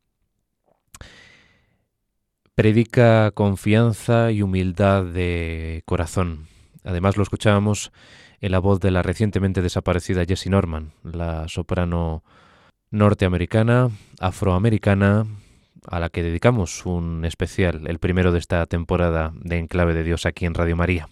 Predica 2.54 3.30
confianza 3.32 4.30
y 4.30 4.42
humildad 4.42 5.04
de 5.04 5.82
corazón. 5.84 6.46
Además 6.84 7.16
lo 7.16 7.22
escuchábamos 7.22 7.92
en 8.40 8.52
la 8.52 8.58
voz 8.58 8.80
de 8.80 8.90
la 8.90 9.02
recientemente 9.02 9.62
desaparecida 9.62 10.24
Jessie 10.24 10.50
Norman, 10.50 10.92
la 11.02 11.48
soprano 11.48 12.24
norteamericana, 12.90 13.90
afroamericana, 14.20 15.26
a 15.86 16.00
la 16.00 16.10
que 16.10 16.22
dedicamos 16.22 16.86
un 16.86 17.24
especial, 17.24 17.86
el 17.86 17.98
primero 17.98 18.32
de 18.32 18.38
esta 18.38 18.66
temporada 18.66 19.32
de 19.34 19.58
Enclave 19.58 19.94
de 19.94 20.04
Dios 20.04 20.26
aquí 20.26 20.44
en 20.44 20.54
Radio 20.54 20.76
María. 20.76 21.08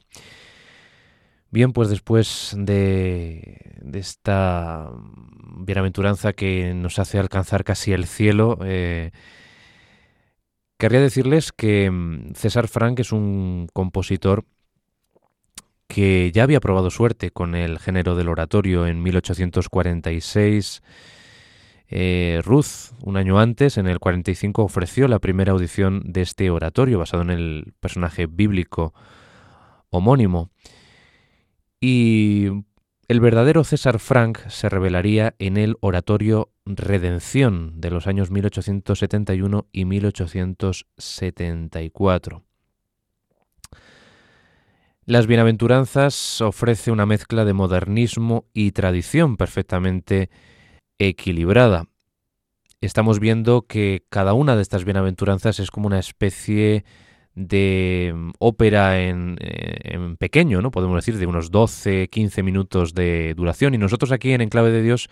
Bien, 1.53 1.73
pues 1.73 1.89
después 1.91 2.55
de, 2.57 3.59
esta 3.93 4.89
bienaventuranza 5.57 6.33
que 6.33 6.75
nos 6.75 7.01
hace 7.01 7.19
alcanzar 7.19 7.65
casi 7.65 7.93
el 7.93 8.07
cielo, 8.07 8.59
eh, 8.65 9.11
querría 10.79 11.01
decirles 11.01 11.51
que 11.53 11.91
mm, 11.91 12.35
César 12.35 12.69
Frank 12.69 13.01
es 13.01 13.11
un 13.11 13.69
compositor 13.73 14.45
que 15.89 16.31
ya 16.33 16.45
había 16.45 16.61
probado 16.61 16.89
suerte 16.91 17.33
con 17.33 17.57
el 17.57 17.81
género 17.81 18.15
del 18.15 18.29
oratorio 18.29 18.87
en 18.87 19.03
1846. 19.03 20.83
Eh, 21.89 22.41
Ruth, 22.45 22.95
un 23.03 23.17
año 23.17 23.41
antes, 23.41 23.77
en 23.77 23.89
el 23.89 23.99
45, 23.99 24.63
ofreció 24.63 25.09
la 25.09 25.19
primera 25.19 25.51
audición 25.51 26.03
de 26.05 26.23
este 26.23 26.49
oratorio 26.51 27.01
basado 27.01 27.25
en 27.25 27.31
el 27.31 27.75
personaje 27.81 28.27
bíblico 28.27 28.95
homónimo. 29.91 30.51
Y 31.81 32.49
el 33.09 33.21
verdadero 33.21 33.65
César 33.65 33.99
Frank 33.99 34.39
se 34.49 34.69
revelaría 34.69 35.35
en 35.39 35.57
el 35.57 35.77
oratorio 35.81 36.53
Redención 36.67 37.81
de 37.81 37.91
los 37.91 38.07
años 38.07 38.31
1871 38.31 39.67
y 39.73 39.87
1874. 39.87 42.45
Las 45.07 45.27
Bienaventuranzas 45.27 46.41
ofrece 46.41 46.93
una 46.93 47.07
mezcla 47.07 47.45
de 47.45 47.55
modernismo 47.55 48.45
y 48.53 48.71
tradición 48.73 49.37
perfectamente 49.37 50.31
equilibrada. 50.99 51.87
Estamos 52.81 53.19
viendo 53.19 53.63
que 53.63 54.05
cada 54.09 54.35
una 54.35 54.55
de 54.55 54.63
estas 54.63 54.85
bienaventuranzas 54.85 55.59
es 55.59 55.71
como 55.71 55.89
una 55.89 55.99
especie 55.99 56.85
de 57.47 58.13
mm, 58.15 58.31
ópera 58.39 59.01
eh, 59.01 59.09
en, 59.09 60.17
pequeño, 60.17 60.61
¿no? 60.61 60.71
Podemos 60.71 60.97
decir, 60.97 61.19
de 61.19 61.27
unos 61.27 61.51
12, 61.51 62.09
15 62.09 62.43
minutos 62.43 62.95
de 62.95 63.35
duración. 63.35 63.75
Y 63.75 63.79
nosotros 63.79 64.13
aquí 64.13 64.33
en 64.33 64.41
Enclave 64.41 64.71
de 64.71 64.83
Dios, 64.83 65.09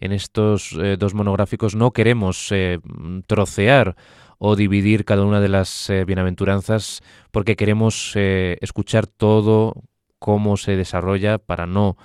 en 0.00 0.12
estos 0.12 0.76
eh, 0.80 0.96
dos 0.98 1.14
monográficos, 1.14 1.74
no 1.74 1.92
queremos 1.92 2.48
eh, 2.52 2.78
trocear 3.26 3.96
o 4.38 4.56
dividir 4.56 5.04
cada 5.04 5.24
una 5.24 5.40
de 5.40 5.48
las 5.48 5.92
bienaventuranzas 6.06 7.02
porque 7.30 7.56
queremos 7.56 8.16
escuchar 8.16 9.06
todo 9.06 9.74
cómo 10.18 10.56
se 10.56 10.76
desarrolla 10.76 11.36
para 11.36 11.66
no 11.66 11.98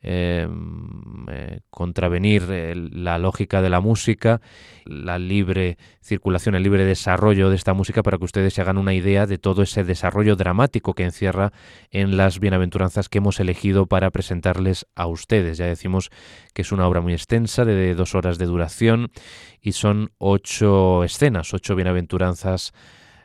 Em, 0.00 1.26
eh, 1.28 1.60
contravenir 1.70 2.44
la 2.92 3.18
lógica 3.18 3.60
de 3.60 3.68
la 3.68 3.80
música, 3.80 4.40
la 4.84 5.18
libre 5.18 5.76
circulación, 6.00 6.54
el 6.54 6.62
libre 6.62 6.84
desarrollo 6.84 7.50
de 7.50 7.56
esta 7.56 7.74
música 7.74 8.04
para 8.04 8.16
que 8.16 8.24
ustedes 8.24 8.54
se 8.54 8.60
hagan 8.60 8.78
una 8.78 8.94
idea 8.94 9.26
de 9.26 9.38
todo 9.38 9.62
ese 9.62 9.82
desarrollo 9.82 10.36
dramático 10.36 10.94
que 10.94 11.02
encierra 11.02 11.52
en 11.90 12.16
las 12.16 12.38
bienaventuranzas 12.38 13.08
que 13.08 13.18
hemos 13.18 13.40
elegido 13.40 13.86
para 13.86 14.10
presentarles 14.10 14.86
a 14.94 15.08
ustedes. 15.08 15.58
Ya 15.58 15.66
decimos 15.66 16.10
que 16.54 16.62
es 16.62 16.70
una 16.70 16.86
obra 16.86 17.00
muy 17.00 17.12
extensa, 17.12 17.64
de 17.64 17.94
dos 17.96 18.14
horas 18.14 18.38
de 18.38 18.46
duración, 18.46 19.10
y 19.60 19.72
son 19.72 20.12
ocho 20.18 21.02
escenas, 21.02 21.52
ocho 21.54 21.74
bienaventuranzas 21.74 22.72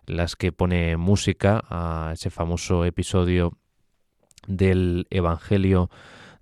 las 0.07 0.35
que 0.35 0.51
pone 0.51 0.97
música 0.97 1.63
a 1.69 2.11
ese 2.13 2.31
famoso 2.31 2.83
episodio 2.83 3.53
del 4.47 5.05
Evangelio 5.11 5.89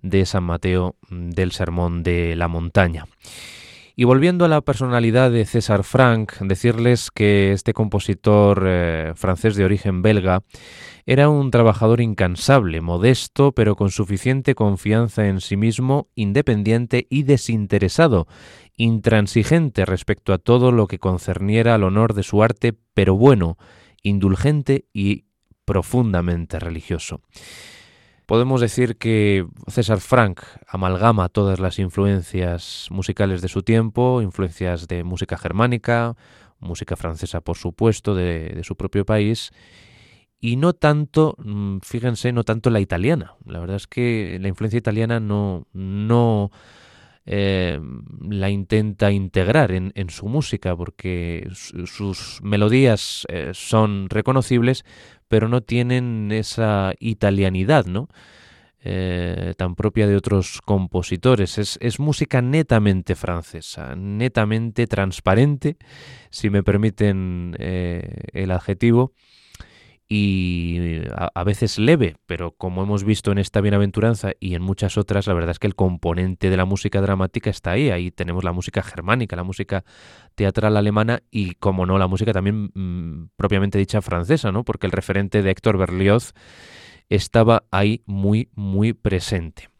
de 0.02 0.26
San 0.26 0.44
Mateo 0.44 0.96
del 1.08 1.52
Sermón 1.52 2.02
de 2.02 2.36
la 2.36 2.48
Montaña. 2.48 3.06
Y 3.94 4.04
volviendo 4.04 4.46
a 4.46 4.48
la 4.48 4.62
personalidad 4.62 5.30
de 5.30 5.44
César 5.44 5.84
Franck, 5.84 6.38
decirles 6.40 7.10
que 7.10 7.52
este 7.52 7.74
compositor 7.74 8.64
eh, 8.66 9.12
francés 9.16 9.54
de 9.54 9.64
origen 9.66 10.00
belga 10.00 10.42
era 11.04 11.28
un 11.28 11.50
trabajador 11.50 12.00
incansable, 12.00 12.80
modesto, 12.80 13.52
pero 13.52 13.76
con 13.76 13.90
suficiente 13.90 14.54
confianza 14.54 15.26
en 15.26 15.40
sí 15.40 15.56
mismo, 15.56 16.08
independiente 16.14 17.06
y 17.10 17.24
desinteresado, 17.24 18.26
intransigente 18.76 19.84
respecto 19.84 20.32
a 20.32 20.38
todo 20.38 20.72
lo 20.72 20.86
que 20.86 20.98
concerniera 20.98 21.74
al 21.74 21.84
honor 21.84 22.14
de 22.14 22.22
su 22.22 22.42
arte, 22.42 22.72
pero 22.94 23.14
bueno, 23.14 23.58
indulgente 24.02 24.86
y 24.94 25.24
profundamente 25.66 26.58
religioso. 26.58 27.20
Podemos 28.26 28.60
decir 28.60 28.96
que 28.96 29.46
César 29.66 30.00
Frank 30.00 30.40
amalgama 30.68 31.28
todas 31.28 31.58
las 31.58 31.78
influencias 31.78 32.86
musicales 32.90 33.42
de 33.42 33.48
su 33.48 33.62
tiempo, 33.62 34.22
influencias 34.22 34.86
de 34.86 35.02
música 35.02 35.36
germánica, 35.36 36.16
música 36.60 36.96
francesa 36.96 37.40
por 37.40 37.56
supuesto, 37.56 38.14
de, 38.14 38.60
su 38.62 38.76
propio 38.76 39.04
país, 39.04 39.50
y 40.40 40.56
no 40.56 40.72
tanto, 40.72 41.36
mm, 41.38 41.78
fíjense, 41.82 42.32
no 42.32 42.44
tanto 42.44 42.70
la 42.70 42.80
italiana. 42.80 43.34
La 43.44 43.60
verdad 43.60 43.76
es 43.76 43.86
que 43.86 44.38
la 44.40 44.48
influencia 44.48 44.78
italiana 44.78 45.20
no, 45.20 45.66
no 45.72 46.50
eh, 47.24 47.80
la 48.28 48.50
intenta 48.50 49.12
integrar 49.12 49.70
en, 49.70 50.10
su 50.10 50.26
música, 50.26 50.76
porque 50.76 51.48
sus 51.52 52.40
melodías 52.42 53.24
eh, 53.28 53.50
son 53.54 54.08
reconocibles, 54.10 54.84
pero 55.28 55.48
no 55.48 55.60
tienen 55.62 56.32
esa 56.32 56.94
italianidad, 56.98 57.86
¿no? 57.86 58.08
Eh, 58.84 59.54
tan 59.56 59.76
propia 59.76 60.08
de 60.08 60.16
otros 60.16 60.60
compositores. 60.60 61.58
Es, 61.58 62.00
música 62.00 62.42
netamente 62.42 63.14
francesa, 63.14 63.94
netamente 63.94 64.88
transparente, 64.88 65.76
si 66.30 66.50
me 66.50 66.64
permiten 66.64 67.54
el 67.60 68.50
adjetivo, 68.50 69.12
y 70.14 71.00
a, 71.14 71.42
veces 71.42 71.78
leve, 71.78 72.16
pero 72.26 72.50
como 72.50 72.82
hemos 72.82 73.02
visto 73.02 73.32
en 73.32 73.38
esta 73.38 73.62
bienaventuranza 73.62 74.32
y 74.38 74.54
en 74.54 74.60
muchas 74.60 74.98
otras, 74.98 75.26
la 75.26 75.32
verdad 75.32 75.52
es 75.52 75.58
que 75.58 75.66
el 75.66 75.74
componente 75.74 76.50
de 76.50 76.56
la 76.58 76.66
música 76.66 77.00
dramática 77.00 77.48
está 77.48 77.70
ahí. 77.70 77.88
Ahí 77.88 78.10
tenemos 78.10 78.44
la 78.44 78.52
música 78.52 78.82
germánica, 78.82 79.36
la 79.36 79.42
música 79.42 79.84
teatral 80.34 80.76
alemana 80.76 81.22
y, 81.30 81.54
como 81.54 81.86
no, 81.86 81.96
la 81.96 82.08
música 82.08 82.34
también 82.34 82.70
mm, 82.74 83.30
propiamente 83.36 83.78
dicha 83.78 84.02
francesa, 84.02 84.52
¿no? 84.52 84.64
Porque 84.64 84.84
el 84.86 84.92
referente 84.92 85.40
de 85.40 85.50
Héctor 85.50 85.78
Berlioz 85.78 86.34
estaba 87.08 87.64
ahí 87.70 88.02
muy, 88.04 88.50
muy 88.54 88.92
presente. 88.92 89.70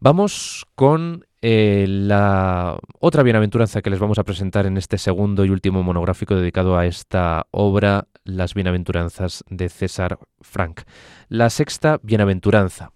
Vamos 0.00 0.64
con 0.74 1.26
eh, 1.46 1.84
la 1.86 2.78
otra 3.00 3.22
bienaventuranza 3.22 3.82
que 3.82 3.90
les 3.90 3.98
vamos 3.98 4.18
a 4.18 4.24
presentar 4.24 4.64
en 4.64 4.78
este 4.78 4.96
segundo 4.96 5.44
y 5.44 5.50
último 5.50 5.82
monográfico 5.82 6.34
dedicado 6.34 6.78
a 6.78 6.86
esta 6.86 7.48
obra, 7.50 8.08
Las 8.24 8.54
Bienaventuranzas 8.54 9.44
de 9.50 9.68
César 9.68 10.18
Frank. 10.40 10.84
La 11.28 11.50
sexta 11.50 12.00
bienaventuranza. 12.02 12.92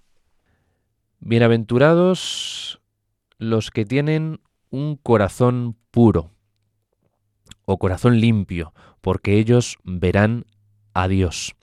Bienaventurados 1.21 2.81
los 3.37 3.71
que 3.71 3.85
tienen 3.85 4.41
un 4.71 4.97
corazón 4.97 5.77
puro 5.91 6.31
o 7.67 7.77
corazón 7.77 8.19
limpio, 8.19 8.73
porque 9.03 9.39
ellos 9.39 9.77
verán 9.85 10.47
a 10.95 11.07
Dios. 11.07 11.55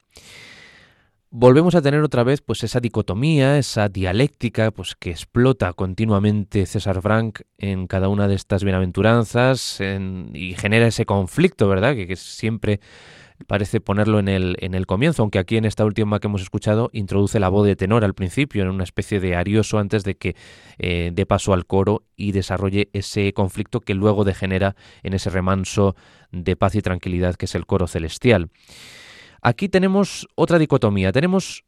Volvemos 1.37 1.75
a 1.75 1.81
tener 1.81 2.01
otra 2.01 2.23
vez 2.23 2.41
pues 2.41 2.63
esa 2.63 2.79
dicotomía, 2.79 3.57
esa 3.57 3.89
dialéctica 3.89 4.71
pues 4.71 4.95
que 4.95 5.11
explota 5.11 5.73
continuamente 5.73 6.65
César 6.65 7.01
Frank 7.01 7.41
en 7.57 7.87
cada 7.87 8.07
una 8.07 8.29
de 8.29 8.35
estas 8.35 8.63
bienaventuranzas 8.63 9.81
y 10.33 10.53
genera 10.53 10.87
ese 10.87 11.05
conflicto, 11.05 11.67
¿verdad? 11.67 11.93
Que, 11.93 12.15
siempre 12.15 12.79
parece 13.47 13.81
ponerlo 13.81 14.19
en 14.19 14.29
el, 14.29 14.55
en 14.61 14.75
el 14.75 14.85
comienzo, 14.85 15.23
aunque 15.23 15.39
aquí 15.39 15.57
en 15.57 15.65
esta 15.65 15.83
última 15.83 16.21
que 16.21 16.27
hemos 16.27 16.41
escuchado 16.41 16.89
introduce 16.93 17.37
la 17.37 17.49
voz 17.49 17.67
de 17.67 17.75
tenor 17.75 18.05
al 18.05 18.13
principio, 18.13 18.63
en 18.63 18.69
una 18.69 18.85
especie 18.85 19.19
de 19.19 19.35
arioso 19.35 19.77
antes 19.77 20.05
de 20.05 20.15
que 20.15 20.37
eh, 20.77 21.11
dé 21.13 21.25
paso 21.25 21.51
al 21.51 21.65
coro 21.65 22.03
y 22.15 22.31
desarrolle 22.31 22.89
ese 22.93 23.33
conflicto 23.33 23.81
que 23.81 23.93
luego 23.93 24.23
degenera 24.23 24.77
en 25.03 25.13
ese 25.13 25.29
remanso 25.29 25.97
de 26.31 26.55
paz 26.55 26.75
y 26.75 26.81
tranquilidad 26.81 27.35
que 27.35 27.43
es 27.43 27.55
el 27.55 27.65
coro 27.65 27.87
celestial. 27.87 28.49
Aquí 29.41 29.69
tenemos 29.69 30.27
otra 30.35 30.59
dicotomía. 30.59 31.11
Tenemos, 31.11 31.63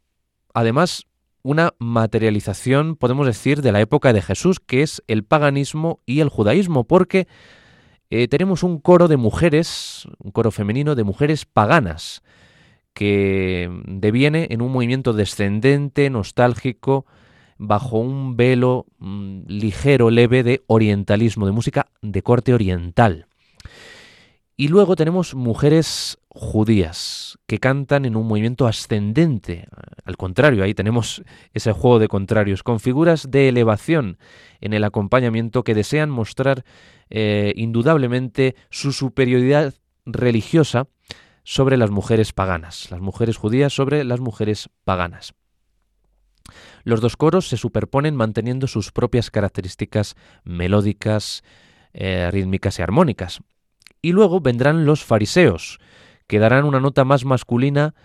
además, 0.54 1.08
una 1.44 1.74
materialización, 1.80 2.96
podemos 2.96 3.26
decir, 3.26 3.62
de 3.62 3.72
la 3.72 3.82
época 3.82 4.14
de 4.14 4.22
Jesús, 4.22 4.60
que 4.60 4.82
es 4.82 5.04
el 5.08 5.24
paganismo 5.24 6.02
y 6.06 6.20
el 6.20 6.30
judaísmo, 6.30 6.84
porque 6.84 7.28
eh, 8.10 8.28
tenemos 8.28 8.64
un 8.64 8.80
coro 8.80 9.08
de 9.08 9.18
mujeres, 9.18 10.08
un 10.20 10.32
coro 10.32 10.52
femenino 10.52 10.96
de 10.96 11.04
mujeres 11.04 11.46
paganas, 11.46 12.22
que 12.94 13.70
deviene 13.86 14.48
en 14.50 14.62
un 14.62 14.72
movimiento 14.72 15.14
descendente, 15.14 16.10
nostálgico, 16.10 17.06
bajo 17.58 18.00
un 18.00 18.36
velo 18.36 18.86
mm, 19.00 19.42
ligero, 19.48 20.10
leve 20.10 20.44
de 20.44 20.64
orientalismo, 20.68 21.46
de 21.46 21.52
música 21.52 21.88
de 22.02 22.24
corte 22.24 22.54
oriental. 22.54 23.28
Y 24.56 24.70
luego 24.70 24.96
tenemos 24.96 25.36
mujeres 25.36 26.18
judías 26.38 27.38
que 27.48 27.60
cantan 27.60 28.06
en 28.06 28.16
un 28.16 28.28
movimiento 28.28 28.68
ascendente. 28.68 29.68
Al 30.06 30.18
contrario, 30.18 30.64
ahí 30.64 30.74
tenemos 30.74 31.24
ese 31.54 31.72
juego 31.72 32.00
de 32.00 32.08
contrarios, 32.08 32.64
con 32.64 32.80
figuras 32.80 33.30
de 33.30 33.50
elevación 33.50 34.18
en 34.62 34.74
el 34.74 34.84
acompañamiento 34.84 35.64
que 35.64 35.76
desean 35.76 36.10
mostrar 36.10 36.64
eh, 37.10 37.54
indudablemente 37.56 38.56
su 38.70 38.94
superioridad 38.94 39.74
religiosa 40.06 40.88
sobre 41.44 41.78
las 41.78 41.92
mujeres 41.92 42.34
paganas, 42.34 42.92
las 42.92 43.02
mujeres 43.02 43.38
judías 43.38 43.74
sobre 43.74 44.04
las 44.04 44.20
mujeres 44.20 44.70
paganas. 44.84 45.34
Los 46.84 47.02
dos 47.02 47.18
coros 47.18 47.48
se 47.48 47.58
superponen 47.58 48.16
manteniendo 48.16 48.68
sus 48.68 48.92
propias 48.92 49.32
características 49.32 50.16
melódicas, 50.44 51.44
eh, 51.94 52.30
rítmicas 52.32 52.80
y 52.80 52.82
armónicas. 52.82 53.42
Y 54.02 54.12
luego 54.12 54.40
vendrán 54.40 54.86
los 54.86 55.04
fariseos, 55.04 55.80
que 56.28 56.40
darán 56.40 56.66
una 56.66 56.80
nota 56.80 57.06
más 57.06 57.26
masculina 57.26 57.96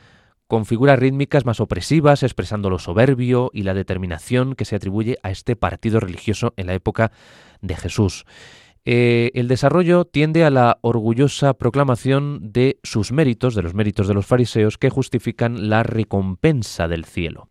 con 0.47 0.67
figuras 0.67 0.99
rítmicas 0.99 1.47
más 1.47 1.61
opresivas, 1.61 2.23
expresando 2.23 2.69
lo 2.69 2.79
soberbio 2.79 3.51
y 3.55 3.63
la 3.63 3.75
determinación 3.75 4.55
que 4.55 4.65
se 4.65 4.77
atribuye 4.77 5.19
a 5.23 5.31
este 5.31 5.57
partido 5.57 5.99
religioso 5.99 6.53
en 6.57 6.67
la 6.67 6.75
época 6.75 7.11
de 7.63 7.75
Jesús. 7.75 8.27
Eh, 8.85 9.31
el 9.35 9.49
desarrollo 9.49 10.05
tiende 10.05 10.45
a 10.45 10.51
la 10.51 10.79
orgullosa 10.83 11.55
proclamación 11.55 12.53
de 12.53 12.79
sus 12.83 13.13
méritos, 13.13 13.55
de 13.55 13.63
los 13.63 13.75
méritos 13.75 14.09
de 14.09 14.15
los 14.15 14.27
fariseos, 14.27 14.77
que 14.77 14.91
justifican 14.91 15.71
la 15.71 15.85
recompensa 15.85 16.89
del 16.89 17.05
cielo 17.05 17.49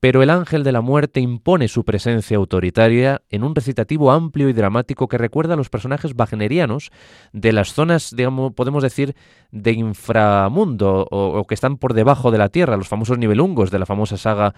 pero 0.00 0.22
el 0.22 0.30
ángel 0.30 0.64
de 0.64 0.72
la 0.72 0.80
muerte 0.80 1.20
impone 1.20 1.68
su 1.68 1.84
presencia 1.84 2.38
autoritaria 2.38 3.20
en 3.28 3.44
un 3.44 3.54
recitativo 3.54 4.10
amplio 4.10 4.48
y 4.48 4.54
dramático 4.54 5.08
que 5.08 5.18
recuerda 5.18 5.54
a 5.54 5.56
los 5.58 5.68
personajes 5.68 6.14
wagnerianos 6.16 6.90
de 7.32 7.52
las 7.52 7.74
zonas, 7.74 8.14
digamos, 8.16 8.54
podemos 8.54 8.82
decir, 8.82 9.14
de 9.52 9.72
inframundo 9.72 11.06
o, 11.10 11.44
que 11.46 11.54
están 11.54 11.76
por 11.76 11.92
debajo 11.92 12.30
de 12.30 12.38
la 12.38 12.48
tierra, 12.48 12.78
los 12.78 12.88
famosos 12.88 13.18
nivelungos 13.18 13.70
de 13.70 13.78
la 13.78 13.86
famosa 13.86 14.16
saga, 14.16 14.54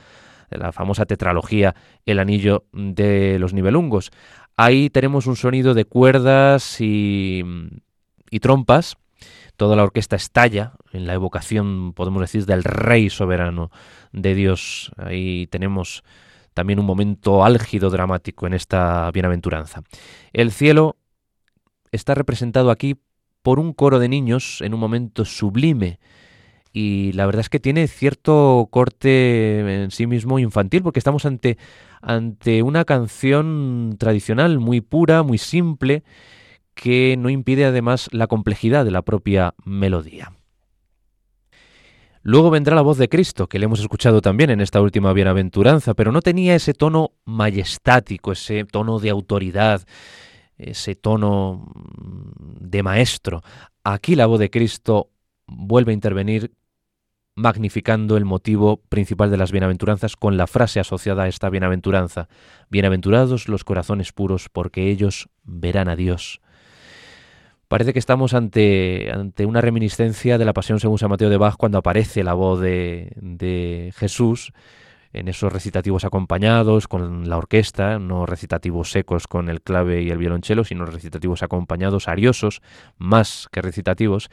de 0.49 0.59
la 0.59 0.71
famosa 0.71 1.07
tetralogía 1.07 1.75
El 2.07 2.21
anillo 2.21 2.65
de 2.73 3.39
los 3.41 3.53
nivelungos. 3.53 4.13
Ahí 4.57 4.91
tenemos 4.91 5.27
un 5.27 5.35
sonido 5.35 5.75
de 5.75 5.87
cuerdas 5.87 6.81
y, 6.81 7.43
y 8.31 8.39
trompas 8.39 8.97
toda 9.57 9.77
la 9.77 9.83
orquesta 9.83 10.17
estalla 10.17 10.73
en 10.93 11.07
la 11.07 11.15
evocación, 11.15 11.93
podemos 11.93 12.21
decir, 12.21 12.47
del 12.47 12.65
rey 12.65 13.11
soberano 13.11 13.71
de 14.13 14.35
Dios. 14.35 14.93
Ahí 14.97 15.47
tenemos 15.49 16.03
también 16.55 16.79
un 16.79 16.87
momento 16.87 17.45
álgido 17.45 17.91
dramático 17.91 18.47
en 18.47 18.55
esta 18.55 19.11
bienaventuranza. 19.11 19.83
El 20.33 20.53
cielo 20.53 20.97
está 21.91 22.15
representado 22.15 22.71
aquí 22.71 22.97
por 23.43 23.59
un 23.59 23.73
coro 23.73 23.99
de 23.99 24.09
niños 24.09 24.61
en 24.61 24.75
un 24.75 24.81
momento 24.81 25.25
sublime 25.25 25.99
y 26.73 27.13
la 27.13 27.27
verdad 27.27 27.41
es 27.41 27.51
que 27.51 27.61
tiene 27.61 27.87
cierto 27.87 28.69
corte 28.71 29.83
en 29.83 29.91
sí 29.91 30.07
mismo 30.07 30.39
infantil 30.39 30.83
porque 30.83 31.01
estamos 31.01 31.27
ante, 31.27 31.59
ante 32.01 32.63
una 32.63 32.85
canción 32.85 33.97
tradicional 33.99 34.59
muy 34.59 34.81
pura, 34.81 35.23
muy 35.23 35.39
simple 35.39 36.03
que 36.75 37.17
no 37.19 37.31
impide 37.31 37.65
además 37.65 38.09
la 38.13 38.27
complejidad 38.27 38.85
de 38.85 38.91
la 38.91 39.03
propia 39.03 39.55
melodía. 39.65 40.33
Luego 42.25 42.51
vendrá 42.51 42.77
la 42.77 42.83
voz 42.83 42.99
de 42.99 43.09
Cristo, 43.09 43.49
que 43.49 43.59
le 43.59 43.65
hemos 43.65 43.81
escuchado 43.81 44.21
también 44.21 44.51
en 44.51 44.61
esta 44.61 44.81
última 44.81 45.13
bienaventuranza, 45.13 45.95
pero 45.95 46.13
no 46.13 46.23
tenía 46.23 46.55
ese 46.55 46.73
tono 46.73 47.13
majestático, 47.25 48.31
ese 48.31 48.65
tono 48.65 49.01
de 49.01 49.11
autoridad, 49.11 49.83
ese 50.57 50.95
tono 50.95 51.73
de 52.61 52.83
maestro. 52.85 53.43
Aquí 53.83 54.15
la 54.15 54.27
voz 54.27 54.39
de 54.39 54.51
Cristo 54.51 55.11
vuelve 55.49 55.91
a 55.91 55.95
intervenir 55.95 56.53
magnificando 57.35 58.17
el 58.17 58.25
motivo 58.25 58.77
principal 58.89 59.31
de 59.31 59.39
las 59.39 59.51
bienaventuranzas 59.51 60.17
con 60.17 60.37
la 60.37 60.47
frase 60.47 60.79
asociada 60.79 61.25
a 61.25 61.29
esta 61.29 61.51
bienaventuranza. 61.51 62.29
Bienaventurados 62.71 63.49
los 63.49 63.65
corazones 63.65 64.13
puros, 64.13 64.49
porque 64.49 64.91
ellos 64.91 65.29
verán 65.43 65.89
a 65.89 65.97
Dios. 65.97 66.41
Parece 67.73 67.95
que 67.95 67.99
estamos 67.99 68.35
ante, 68.35 69.11
ante 69.11 69.47
una 69.47 69.63
reminiscencia 69.63 70.37
de 70.37 70.45
la 70.45 70.53
Pasión 70.53 70.79
según 70.79 70.99
San 70.99 71.09
Mateo 71.09 71.31
de 71.31 71.39
Bach 71.39 71.57
cuando 71.57 71.79
aparece 71.79 72.23
la 72.23 72.35
voz 72.35 72.61
de, 72.61 73.95
Jesús 73.97 74.53
en 75.15 75.27
esos 75.27 75.51
recitativos 75.51 76.05
acompañados 76.05 76.87
con 76.87 77.31
la 77.31 77.39
orquesta, 77.39 77.99
no 77.99 78.27
recitativos 78.27 78.91
secos 78.91 79.27
con 79.27 79.49
el 79.49 79.63
clave 79.63 80.03
y 80.03 80.11
el 80.11 80.19
violonchelo, 80.19 80.65
sino 80.65 80.85
recitativos 80.85 81.43
acompañados, 81.43 82.09
ariosos, 82.09 82.61
más 82.99 83.49
que 83.51 83.63
recitativos. 83.63 84.29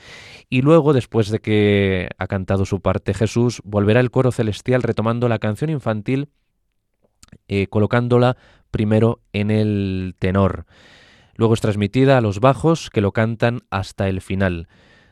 Y 0.49 0.61
luego, 0.61 0.91
después 0.91 1.29
de 1.29 1.39
que 1.39 2.09
ha 2.17 2.27
cantado 2.27 2.65
su 2.65 2.81
parte 2.81 3.13
Jesús, 3.13 3.61
volverá 3.63 4.01
el 4.01 4.11
coro 4.11 4.33
celestial 4.33 4.83
retomando 4.83 5.29
la 5.29 5.39
canción 5.39 5.69
infantil, 5.69 6.27
eh, 7.47 7.67
colocándola 7.67 8.35
primero 8.69 9.21
en 9.31 9.49
el 9.49 10.15
tenor. 10.19 10.65
Luego 11.39 11.53
es 11.53 11.61
transmitida 11.61 12.17
a 12.17 12.21
los 12.21 12.41
bajos 12.41 12.89
que 12.89 12.99
lo 12.99 13.13
cantan 13.13 13.61
hasta 13.69 14.09
el 14.09 14.19
final. 14.19 14.67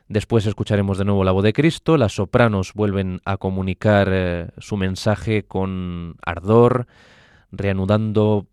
Después 0.09 0.45
escucharemos 0.45 0.97
de 0.97 1.05
nuevo 1.05 1.23
la 1.23 1.31
voz 1.31 1.41
de 1.41 1.53
Cristo, 1.53 1.95
las 1.95 2.15
sopranos 2.15 2.73
vuelven 2.73 3.21
a 3.23 3.37
comunicar 3.37 4.09
eh, 4.11 4.49
su 4.57 4.75
mensaje 4.75 5.43
con 5.43 6.17
ardor, 6.21 6.87
reanudando 7.49 8.45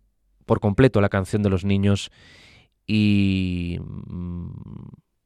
por 0.45 0.61
completo 0.61 1.01
la 1.01 1.09
canción 1.09 1.43
de 1.43 1.49
los 1.49 1.65
niños 1.65 2.11
y 2.87 3.77
mm, 3.81 4.51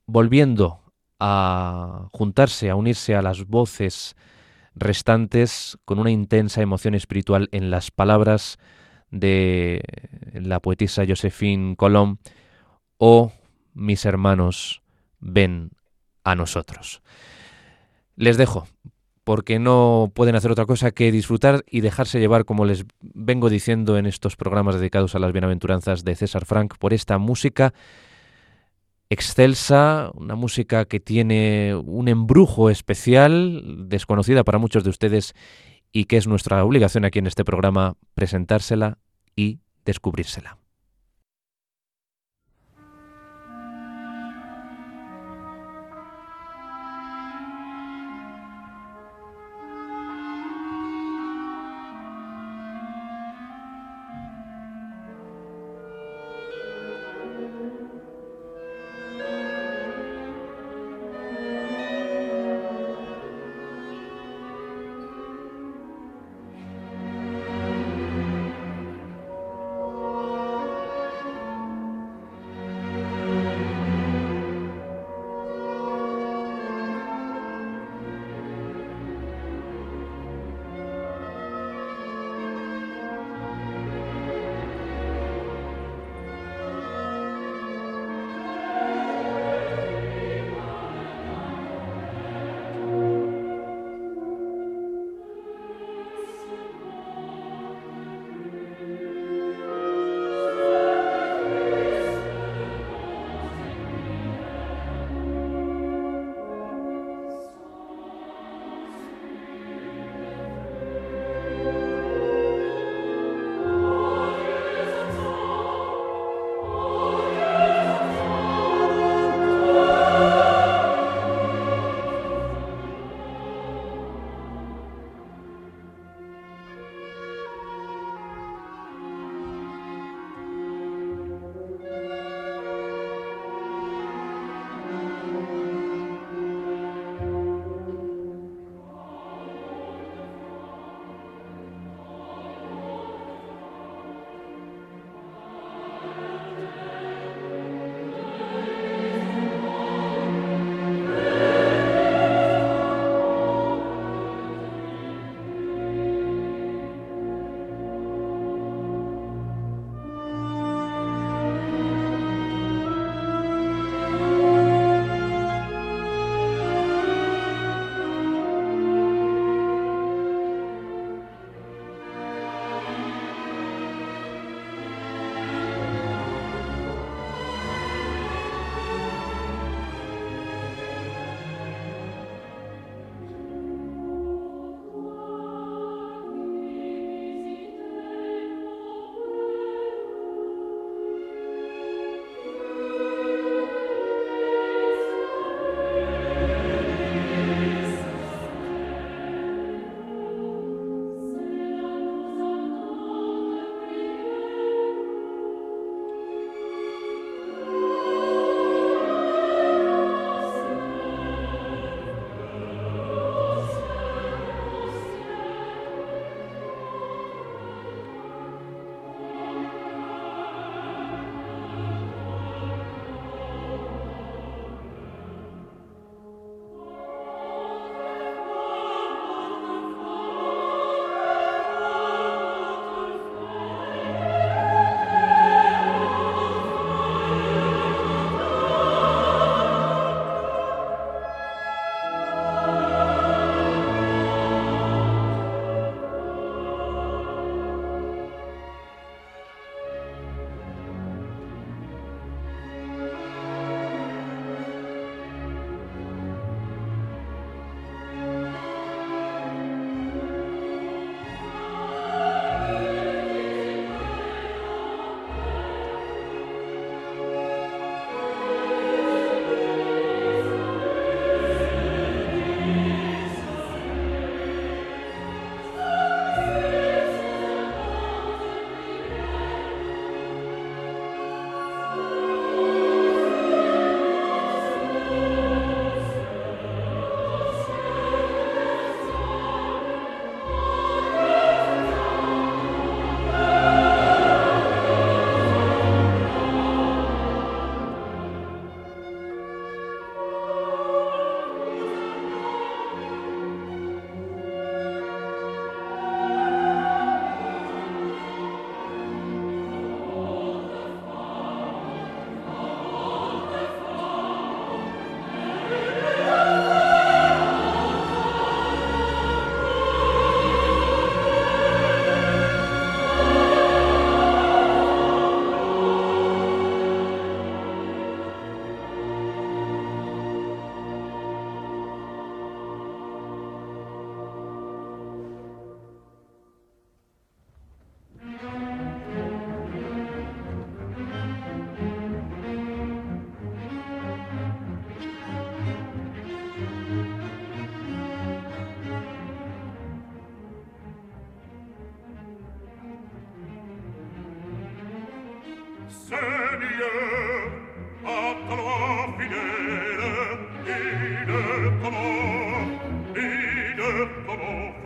volviendo 0.08 0.82
a 1.20 2.08
juntarse, 2.14 2.72
a 2.72 2.76
unirse 2.76 3.14
a 3.14 3.22
las 3.22 3.46
voces 3.46 4.16
restantes 4.74 5.78
con 5.86 6.00
una 6.00 6.10
intensa 6.10 6.64
emoción 6.64 6.96
espiritual 6.96 7.48
en 7.52 7.70
las 7.70 7.92
palabras 7.92 8.58
de 9.12 9.84
la 10.34 10.60
poetisa 10.60 11.06
Josephine 11.08 11.76
Colomb 11.76 12.18
oh 13.00 13.32
mis 13.74 14.06
hermanos, 14.06 14.84
ven 15.20 15.72
a 16.24 16.36
nosotros. 16.36 17.02
Les 18.16 18.38
dejo, 18.38 18.68
porque 19.24 19.58
no 19.58 20.12
pueden 20.14 20.36
hacer 20.36 20.52
otra 20.52 20.66
cosa 20.66 20.92
que 20.92 21.12
disfrutar 21.12 21.64
y 21.70 21.82
dejarse 21.82 22.20
llevar, 22.20 22.46
como 22.46 22.66
les 22.66 22.86
vengo 23.02 23.50
diciendo 23.50 23.98
en 23.98 24.06
estos 24.06 24.36
programas 24.36 24.76
dedicados 24.76 25.16
a 25.16 25.20
las 25.20 25.32
bienaventuranzas 25.32 26.04
de 26.04 26.16
César 26.16 26.46
Frank, 26.46 26.76
por 26.78 26.94
esta 26.94 27.18
música 27.18 27.74
excelsa, 29.10 30.12
una 30.14 30.36
música 30.36 30.86
que 30.86 31.00
tiene 31.00 31.76
un 31.76 32.10
embrujo 32.10 32.70
especial, 32.70 33.88
desconocida 33.90 34.44
para 34.44 34.60
muchos 34.60 34.84
de 34.84 34.92
ustedes 34.92 35.34
y 35.92 36.06
que 36.06 36.18
es 36.18 36.28
nuestra 36.28 36.64
obligación 36.64 37.06
aquí 37.06 37.20
en 37.20 37.28
este 37.28 37.46
programa 37.46 37.96
presentársela 38.14 39.00
y 39.36 39.60
descubrírsela. 39.86 40.58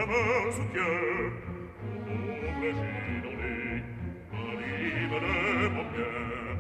ta 0.04 0.12
main 0.12 0.52
sous 0.52 0.68
Dieu, 0.74 1.32
mon 2.06 2.22
ombre 2.50 2.72
inondé, 3.10 3.56
ma 4.32 4.44
libre 4.60 5.20
mon 5.76 5.86
cœur. 5.94 6.58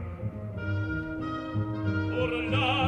Orlando, 2.21 2.82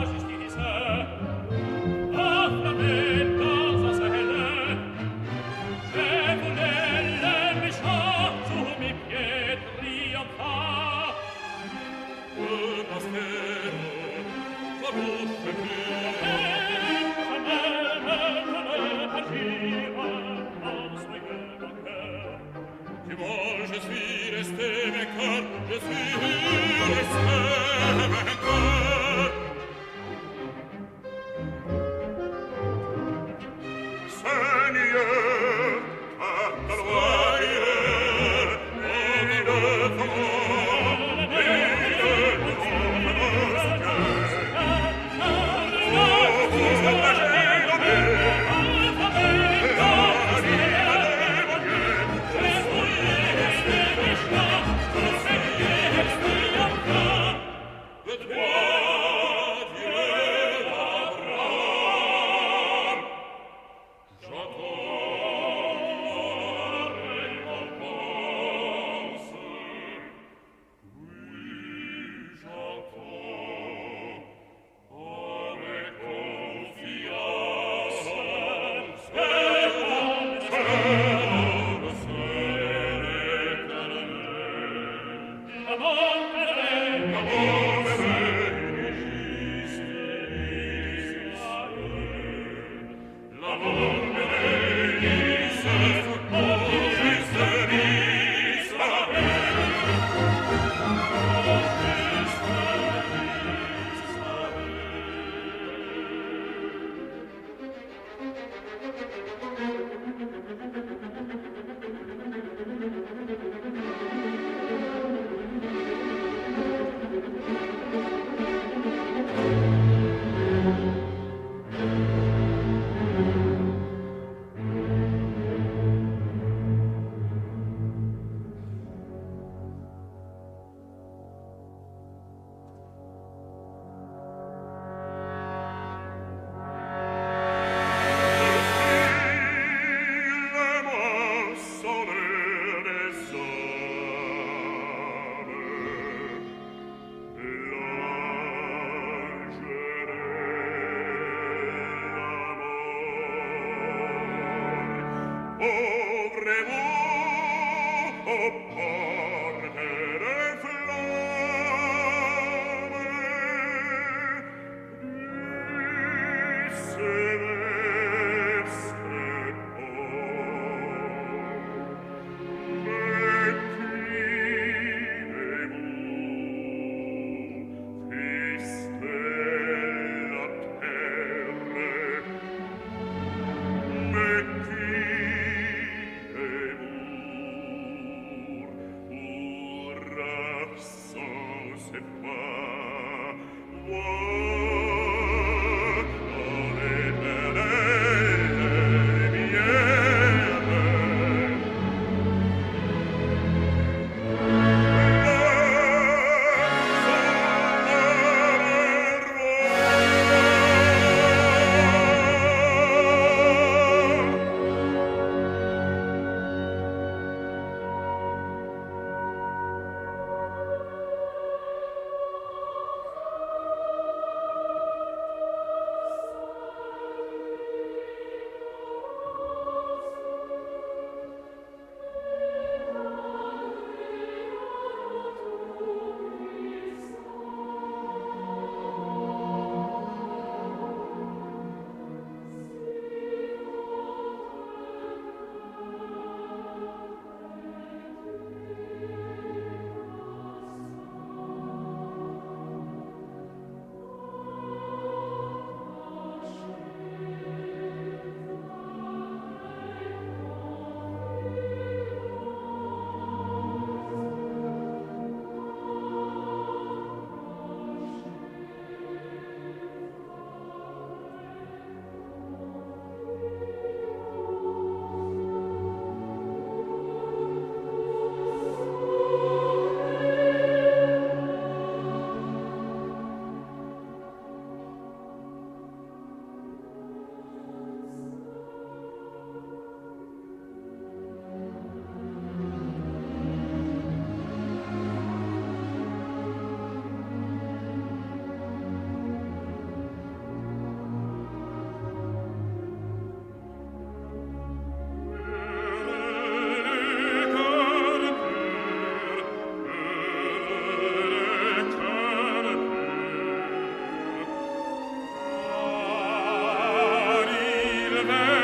never 318.27 318.54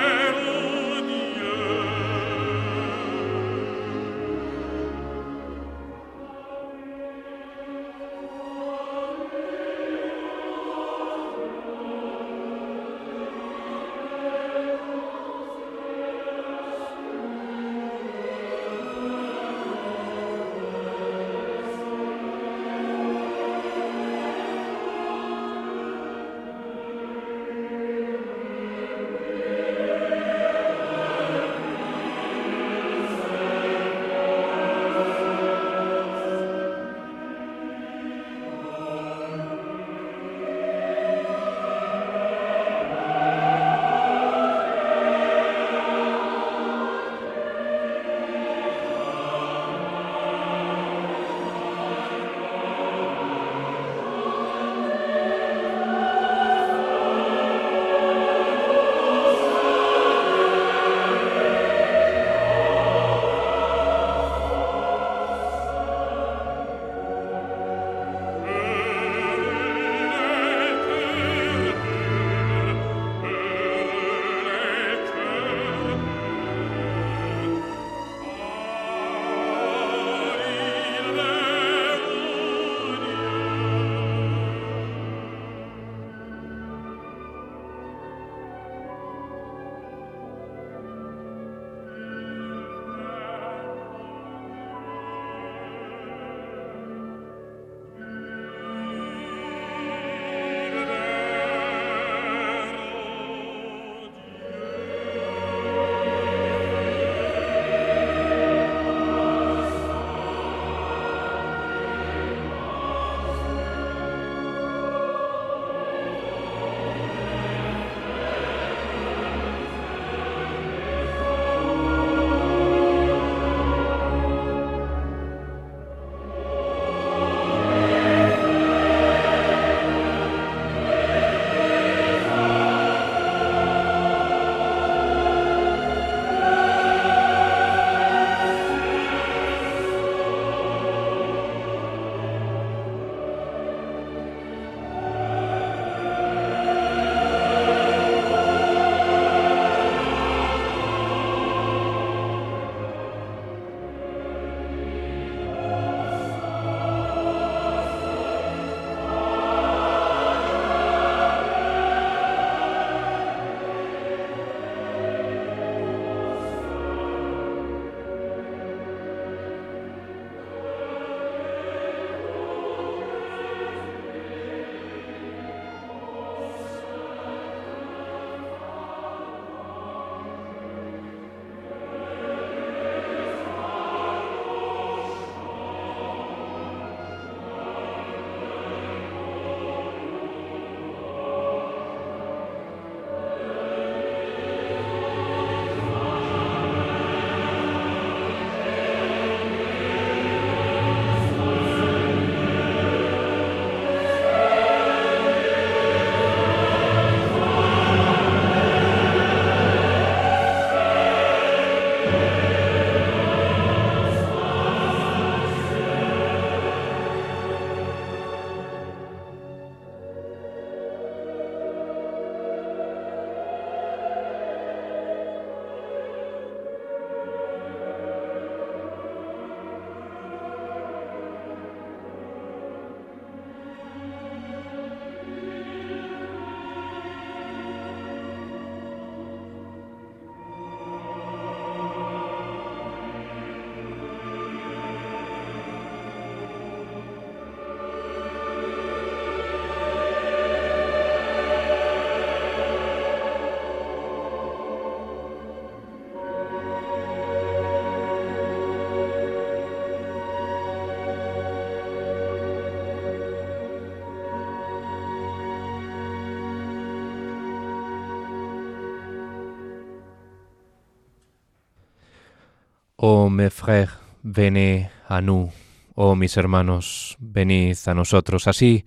Oh 273.04 273.32
mes 273.32 273.50
frères, 273.50 274.00
venez 274.22 274.92
a 275.08 275.22
nous. 275.22 275.50
Oh 275.96 276.14
mis 276.14 276.38
hermanos, 276.38 277.18
venid 277.20 277.76
a 277.88 277.96
nosotros. 277.96 278.48
Así 278.48 278.86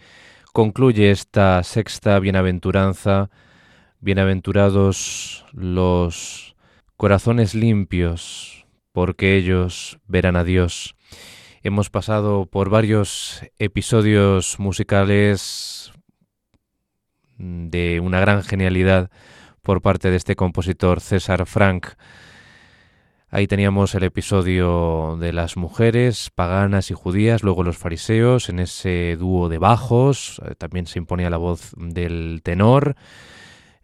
concluye 0.52 1.10
esta 1.10 1.60
sexta 1.64 2.20
bienaventuranza. 2.20 3.28
Bienaventurados 3.98 5.44
los 5.50 6.54
corazones 6.96 7.56
limpios, 7.56 8.66
porque 8.92 9.34
ellos 9.34 9.98
verán 10.06 10.36
a 10.36 10.44
Dios. 10.44 10.94
Hemos 11.64 11.90
pasado 11.90 12.46
por 12.46 12.70
varios 12.70 13.42
episodios 13.58 14.60
musicales 14.60 15.90
de 17.36 17.98
una 17.98 18.20
gran 18.20 18.44
genialidad 18.44 19.10
por 19.60 19.82
parte 19.82 20.12
de 20.12 20.16
este 20.18 20.36
compositor 20.36 21.00
César 21.00 21.46
Frank. 21.46 21.88
Ahí 23.34 23.48
teníamos 23.48 23.96
el 23.96 24.04
episodio 24.04 25.16
de 25.18 25.32
las 25.32 25.56
mujeres 25.56 26.30
paganas 26.36 26.92
y 26.92 26.94
judías, 26.94 27.42
luego 27.42 27.64
los 27.64 27.76
fariseos, 27.76 28.48
en 28.48 28.60
ese 28.60 29.16
dúo 29.18 29.48
de 29.48 29.58
bajos, 29.58 30.40
eh, 30.46 30.54
también 30.56 30.86
se 30.86 31.00
imponía 31.00 31.30
la 31.30 31.36
voz 31.36 31.72
del 31.76 32.42
tenor, 32.44 32.94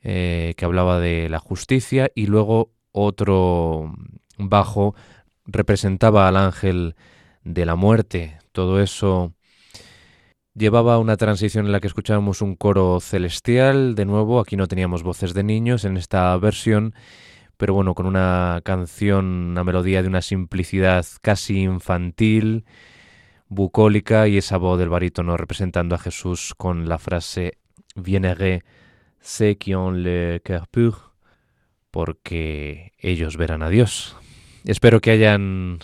eh, 0.03 0.55
que 0.57 0.65
hablaba 0.65 1.01
de 1.01 1.29
la 1.29 1.41
justicia, 1.41 2.13
y 2.15 2.27
luego 2.27 2.71
otro 2.93 3.93
bajo 4.39 4.95
representaba 5.47 6.29
al 6.29 6.37
ángel 6.37 6.95
de 7.43 7.67
la 7.67 7.75
muerte. 7.75 8.39
Todo 8.53 8.81
eso 8.81 9.33
llevaba 10.55 10.99
una 10.99 11.17
transición 11.17 11.67
en 11.67 11.73
la 11.73 11.81
que 11.81 11.89
escuchábamos 11.89 12.41
un 12.41 12.55
coro 12.55 13.01
celestial, 13.01 13.97
de 13.97 14.05
nuevo, 14.05 14.39
aquí 14.39 14.57
no 14.57 14.69
teníamos 14.69 15.03
voces 15.03 15.35
de 15.35 15.43
niños 15.43 15.85
en 15.85 15.97
esta 15.97 16.37
versión, 16.37 16.95
pero 17.61 17.75
bueno, 17.75 17.95
con 17.95 18.07
una 18.07 18.63
canción, 18.65 19.27
una 19.51 19.65
melodía 19.65 20.01
de 20.01 20.09
una 20.09 20.23
simplicidad 20.23 21.05
casi 21.21 21.61
infantil, 21.61 22.65
bucólica 23.49 24.29
y 24.29 24.39
esa 24.39 24.57
voz 24.57 24.79
del 24.79 24.89
barítono 24.89 25.37
representando 25.37 25.95
a 25.95 25.99
Jesús 25.99 26.55
con 26.57 26.89
la 26.89 26.97
frase 26.97 27.59
Viendré, 27.95 28.63
ceux 29.21 29.59
qui 29.59 29.75
ont 29.75 29.95
le 29.95 30.41
cœur 30.43 30.69
pur, 30.69 31.13
porque 31.91 32.95
ellos 32.97 33.37
verán 33.37 33.63
a 33.63 33.69
Dios. 33.69 34.17
Espero 34.65 35.03
que 35.03 35.11
hayan 35.11 35.81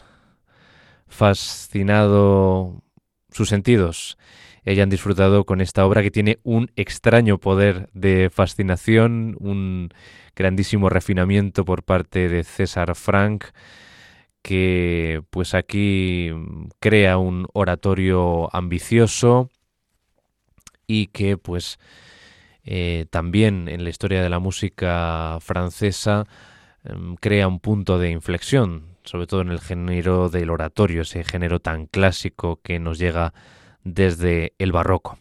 fascinado 1.07 2.83
sus 3.31 3.51
sentidos, 3.51 4.17
hayan 4.65 4.89
disfrutado 4.89 5.45
con 5.45 5.61
esta 5.61 5.85
obra 5.85 6.03
que 6.03 6.11
tiene 6.11 6.39
un 6.43 6.71
extraño 6.75 7.37
poder 7.37 7.91
de 7.93 8.31
fascinación, 8.31 9.37
un 9.41 9.91
grandísimo 10.37 10.91
refinamiento 10.91 11.65
por 11.65 11.83
parte 11.83 12.29
de 12.29 12.45
César 12.45 12.95
Frank, 12.95 13.47
que 14.43 15.23
pues 15.31 15.55
aquí 15.55 16.31
crea 16.79 17.19
un 17.19 17.49
oratorio 17.53 18.55
ambicioso 18.55 19.51
y 20.87 21.09
que 21.09 21.37
pues 21.37 21.79
eh, 22.63 23.07
también 23.11 23.69
en 23.69 23.83
la 23.83 23.91
historia 23.91 24.23
de 24.23 24.29
la 24.29 24.39
música 24.39 25.39
francesa 25.41 26.27
em, 26.85 27.17
crea 27.17 27.49
un 27.49 27.61
punto 27.61 27.99
de 27.99 28.11
inflexión, 28.11 28.97
sobre 29.05 29.27
todo 29.27 29.41
en 29.41 29.51
el 29.51 29.61
género 29.61 30.29
del 30.29 30.51
oratorio, 30.51 31.03
ese 31.03 31.25
género 31.25 31.61
tan 31.61 31.87
clásico 31.87 32.61
que 32.63 32.79
nos 32.79 32.99
llega 32.99 33.33
desde 33.85 34.53
el 34.59 34.73
barroco. 34.73 35.19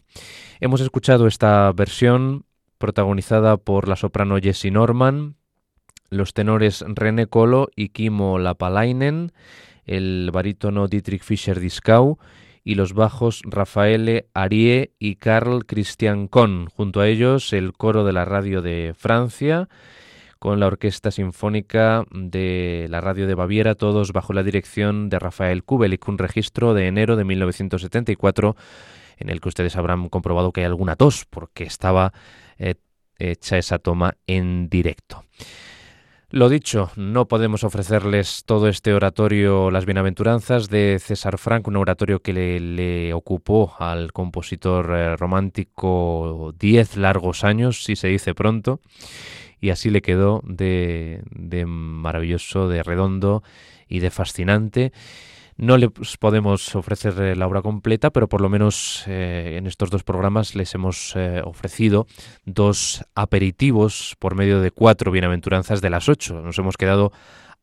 Hemos 0.60 0.80
escuchado 0.80 1.26
esta 1.26 1.70
versión 1.72 2.45
protagonizada 2.78 3.56
por 3.56 3.88
la 3.88 3.96
soprano 3.96 4.38
Jessie 4.40 4.70
Norman, 4.70 5.36
los 6.10 6.34
tenores 6.34 6.84
René 6.86 7.26
Colo 7.26 7.68
y 7.74 7.90
Kimo 7.90 8.38
Lapalainen, 8.38 9.32
el 9.84 10.30
barítono 10.32 10.88
Dietrich 10.88 11.22
Fischer-Dieskau 11.22 12.18
y 12.64 12.74
los 12.74 12.94
bajos 12.94 13.42
Rafaele 13.44 14.28
Arie 14.34 14.92
y 14.98 15.16
Carl 15.16 15.64
Christian 15.66 16.26
Kohn. 16.26 16.66
Junto 16.66 17.00
a 17.00 17.08
ellos 17.08 17.52
el 17.52 17.72
coro 17.72 18.04
de 18.04 18.12
la 18.12 18.24
radio 18.24 18.60
de 18.60 18.92
Francia 18.96 19.68
con 20.38 20.60
la 20.60 20.66
Orquesta 20.66 21.10
Sinfónica 21.10 22.04
de 22.10 22.86
la 22.90 23.00
Radio 23.00 23.26
de 23.26 23.34
Baviera, 23.34 23.74
todos 23.74 24.12
bajo 24.12 24.32
la 24.32 24.42
dirección 24.42 25.08
de 25.08 25.18
Rafael 25.18 25.64
Kubelik, 25.64 26.06
un 26.08 26.18
registro 26.18 26.74
de 26.74 26.88
enero 26.88 27.16
de 27.16 27.24
1974 27.24 28.56
en 29.16 29.30
el 29.30 29.40
que 29.40 29.48
ustedes 29.48 29.76
habrán 29.76 30.08
comprobado 30.08 30.52
que 30.52 30.60
hay 30.60 30.66
alguna 30.66 30.96
tos, 30.96 31.24
porque 31.24 31.64
estaba 31.64 32.12
hecha 33.18 33.58
esa 33.58 33.78
toma 33.78 34.16
en 34.26 34.68
directo. 34.68 35.24
Lo 36.30 36.48
dicho, 36.48 36.90
no 36.96 37.28
podemos 37.28 37.62
ofrecerles 37.62 38.42
todo 38.44 38.68
este 38.68 38.92
oratorio, 38.92 39.70
las 39.70 39.86
bienaventuranzas 39.86 40.68
de 40.68 40.98
César 41.00 41.38
Frank, 41.38 41.68
un 41.68 41.76
oratorio 41.76 42.20
que 42.20 42.32
le, 42.32 43.14
ocupó 43.14 43.74
al 43.78 44.12
compositor 44.12 44.92
eh, 44.92 45.16
romántico 45.16 46.52
diez 46.58 46.96
largos 46.96 47.44
años, 47.44 47.84
si 47.84 47.94
se 47.94 48.08
dice 48.08 48.34
pronto, 48.34 48.80
y 49.60 49.70
así 49.70 49.88
le 49.88 50.02
quedó 50.02 50.42
de, 50.44 51.22
de 51.30 51.64
maravilloso, 51.64 52.68
de 52.68 52.82
redondo 52.82 53.44
y 53.88 54.00
de 54.00 54.10
fascinante. 54.10 54.92
No 55.58 55.78
les 55.78 55.90
podemos 56.18 56.76
ofrecer 56.76 57.14
eh, 57.18 57.34
la 57.34 57.46
obra 57.46 57.62
completa, 57.62 58.10
pero 58.10 58.28
por 58.28 58.42
lo 58.42 58.50
menos 58.50 59.04
eh, 59.06 59.54
en 59.56 59.66
estos 59.66 59.88
dos 59.88 60.04
programas 60.04 60.54
les 60.54 60.74
hemos 60.74 61.14
eh, 61.16 61.40
ofrecido 61.42 62.06
dos 62.44 63.04
aperitivos 63.14 64.16
por 64.18 64.34
medio 64.34 64.60
de 64.60 64.70
cuatro 64.70 65.10
bienaventuranzas 65.10 65.80
de 65.80 65.88
las 65.88 66.10
ocho. 66.10 66.42
Nos 66.42 66.58
hemos 66.58 66.76
quedado 66.76 67.10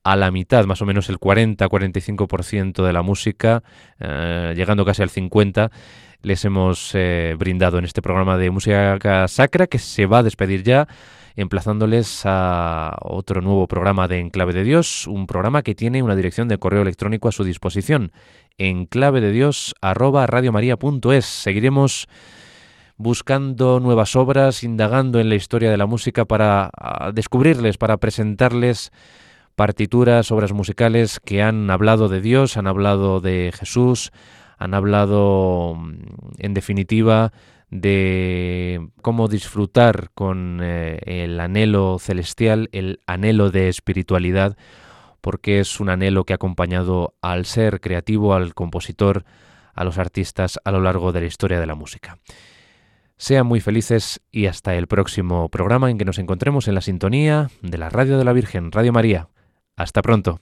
a 0.03 0.15
la 0.15 0.31
mitad, 0.31 0.65
más 0.65 0.81
o 0.81 0.85
menos 0.85 1.07
el 1.09 1.19
40-45% 1.19 2.83
de 2.83 2.91
la 2.91 3.03
música, 3.03 3.63
llegando 3.99 4.83
casi 4.83 5.01
al 5.01 5.09
50% 5.09 5.71
les 6.23 6.43
hemos 6.43 6.93
brindado 7.37 7.77
en 7.77 7.85
este 7.85 8.01
programa 8.01 8.37
de 8.37 8.49
música 8.49 9.27
sacra 9.29 9.67
que 9.67 9.79
se 9.79 10.05
va 10.05 10.17
a 10.17 10.23
despedir 10.23 10.63
ya 10.63 10.89
emplazándoles 11.35 12.21
a 12.25 12.95
otro 13.01 13.41
nuevo 13.41 13.67
programa 13.67 14.07
de 14.07 14.19
Enclave 14.19 14.53
de 14.53 14.63
Dios, 14.63 15.07
un 15.07 15.27
programa 15.27 15.63
que 15.63 15.75
tiene 15.75 16.03
una 16.03 16.15
dirección 16.15 16.47
de 16.47 16.57
correo 16.57 16.81
electrónico 16.81 17.27
a 17.27 17.31
su 17.31 17.43
disposición, 17.43 18.11
enclave 18.57 19.21
de 19.21 19.31
Dios 19.31 19.73
arroba 19.81 20.27
radiomaria.es. 20.27 21.25
Seguiremos 21.25 22.07
buscando 22.97 23.79
nuevas 23.79 24.15
obras, 24.15 24.63
indagando 24.63 25.19
en 25.19 25.29
la 25.29 25.35
historia 25.35 25.71
de 25.71 25.77
la 25.77 25.85
música 25.85 26.25
para 26.25 26.69
descubrirles, 27.13 27.77
para 27.77 27.97
presentarles 27.97 28.91
partituras, 29.55 30.31
obras 30.31 30.53
musicales 30.53 31.19
que 31.19 31.41
han 31.41 31.69
hablado 31.69 32.09
de 32.09 32.21
Dios, 32.21 32.57
han 32.57 32.67
hablado 32.67 33.19
de 33.19 33.51
Jesús, 33.57 34.11
han 34.57 34.73
hablado, 34.73 35.75
mm, 35.75 35.93
en 36.39 36.53
definitiva, 36.53 37.33
de 37.73 38.87
cómo 39.01 39.27
disfrutar 39.27 40.11
con 40.13 40.59
eh, 40.61 40.99
el 41.05 41.39
anhelo 41.39 41.97
celestial, 41.97 42.69
el 42.71 42.99
anhelo 43.07 43.49
de 43.49 43.67
espiritualidad, 43.67 44.55
porque 45.21 45.59
es 45.59 45.79
un 45.79 45.89
anhelo 45.89 46.23
que 46.23 46.33
ha 46.33 46.35
acompañado 46.35 47.15
al 47.21 47.45
ser 47.45 47.81
creativo, 47.81 48.35
al 48.35 48.53
compositor, 48.53 49.25
a 49.73 49.83
los 49.83 49.97
artistas 49.97 50.59
a 50.63 50.71
lo 50.71 50.81
largo 50.81 51.11
de 51.11 51.21
la 51.21 51.25
historia 51.25 51.59
de 51.59 51.65
la 51.65 51.73
música. 51.73 52.19
Sean 53.17 53.47
muy 53.47 53.59
felices 53.59 54.21
y 54.31 54.45
hasta 54.45 54.75
el 54.75 54.85
próximo 54.85 55.49
programa 55.49 55.89
en 55.89 55.97
que 55.97 56.05
nos 56.05 56.19
encontremos 56.19 56.67
en 56.67 56.75
la 56.75 56.81
sintonía 56.81 57.49
de 57.63 57.79
la 57.79 57.89
Radio 57.89 58.19
de 58.19 58.25
la 58.25 58.33
Virgen, 58.33 58.71
Radio 58.71 58.93
María. 58.93 59.29
Hasta 59.75 60.03
pronto. 60.03 60.41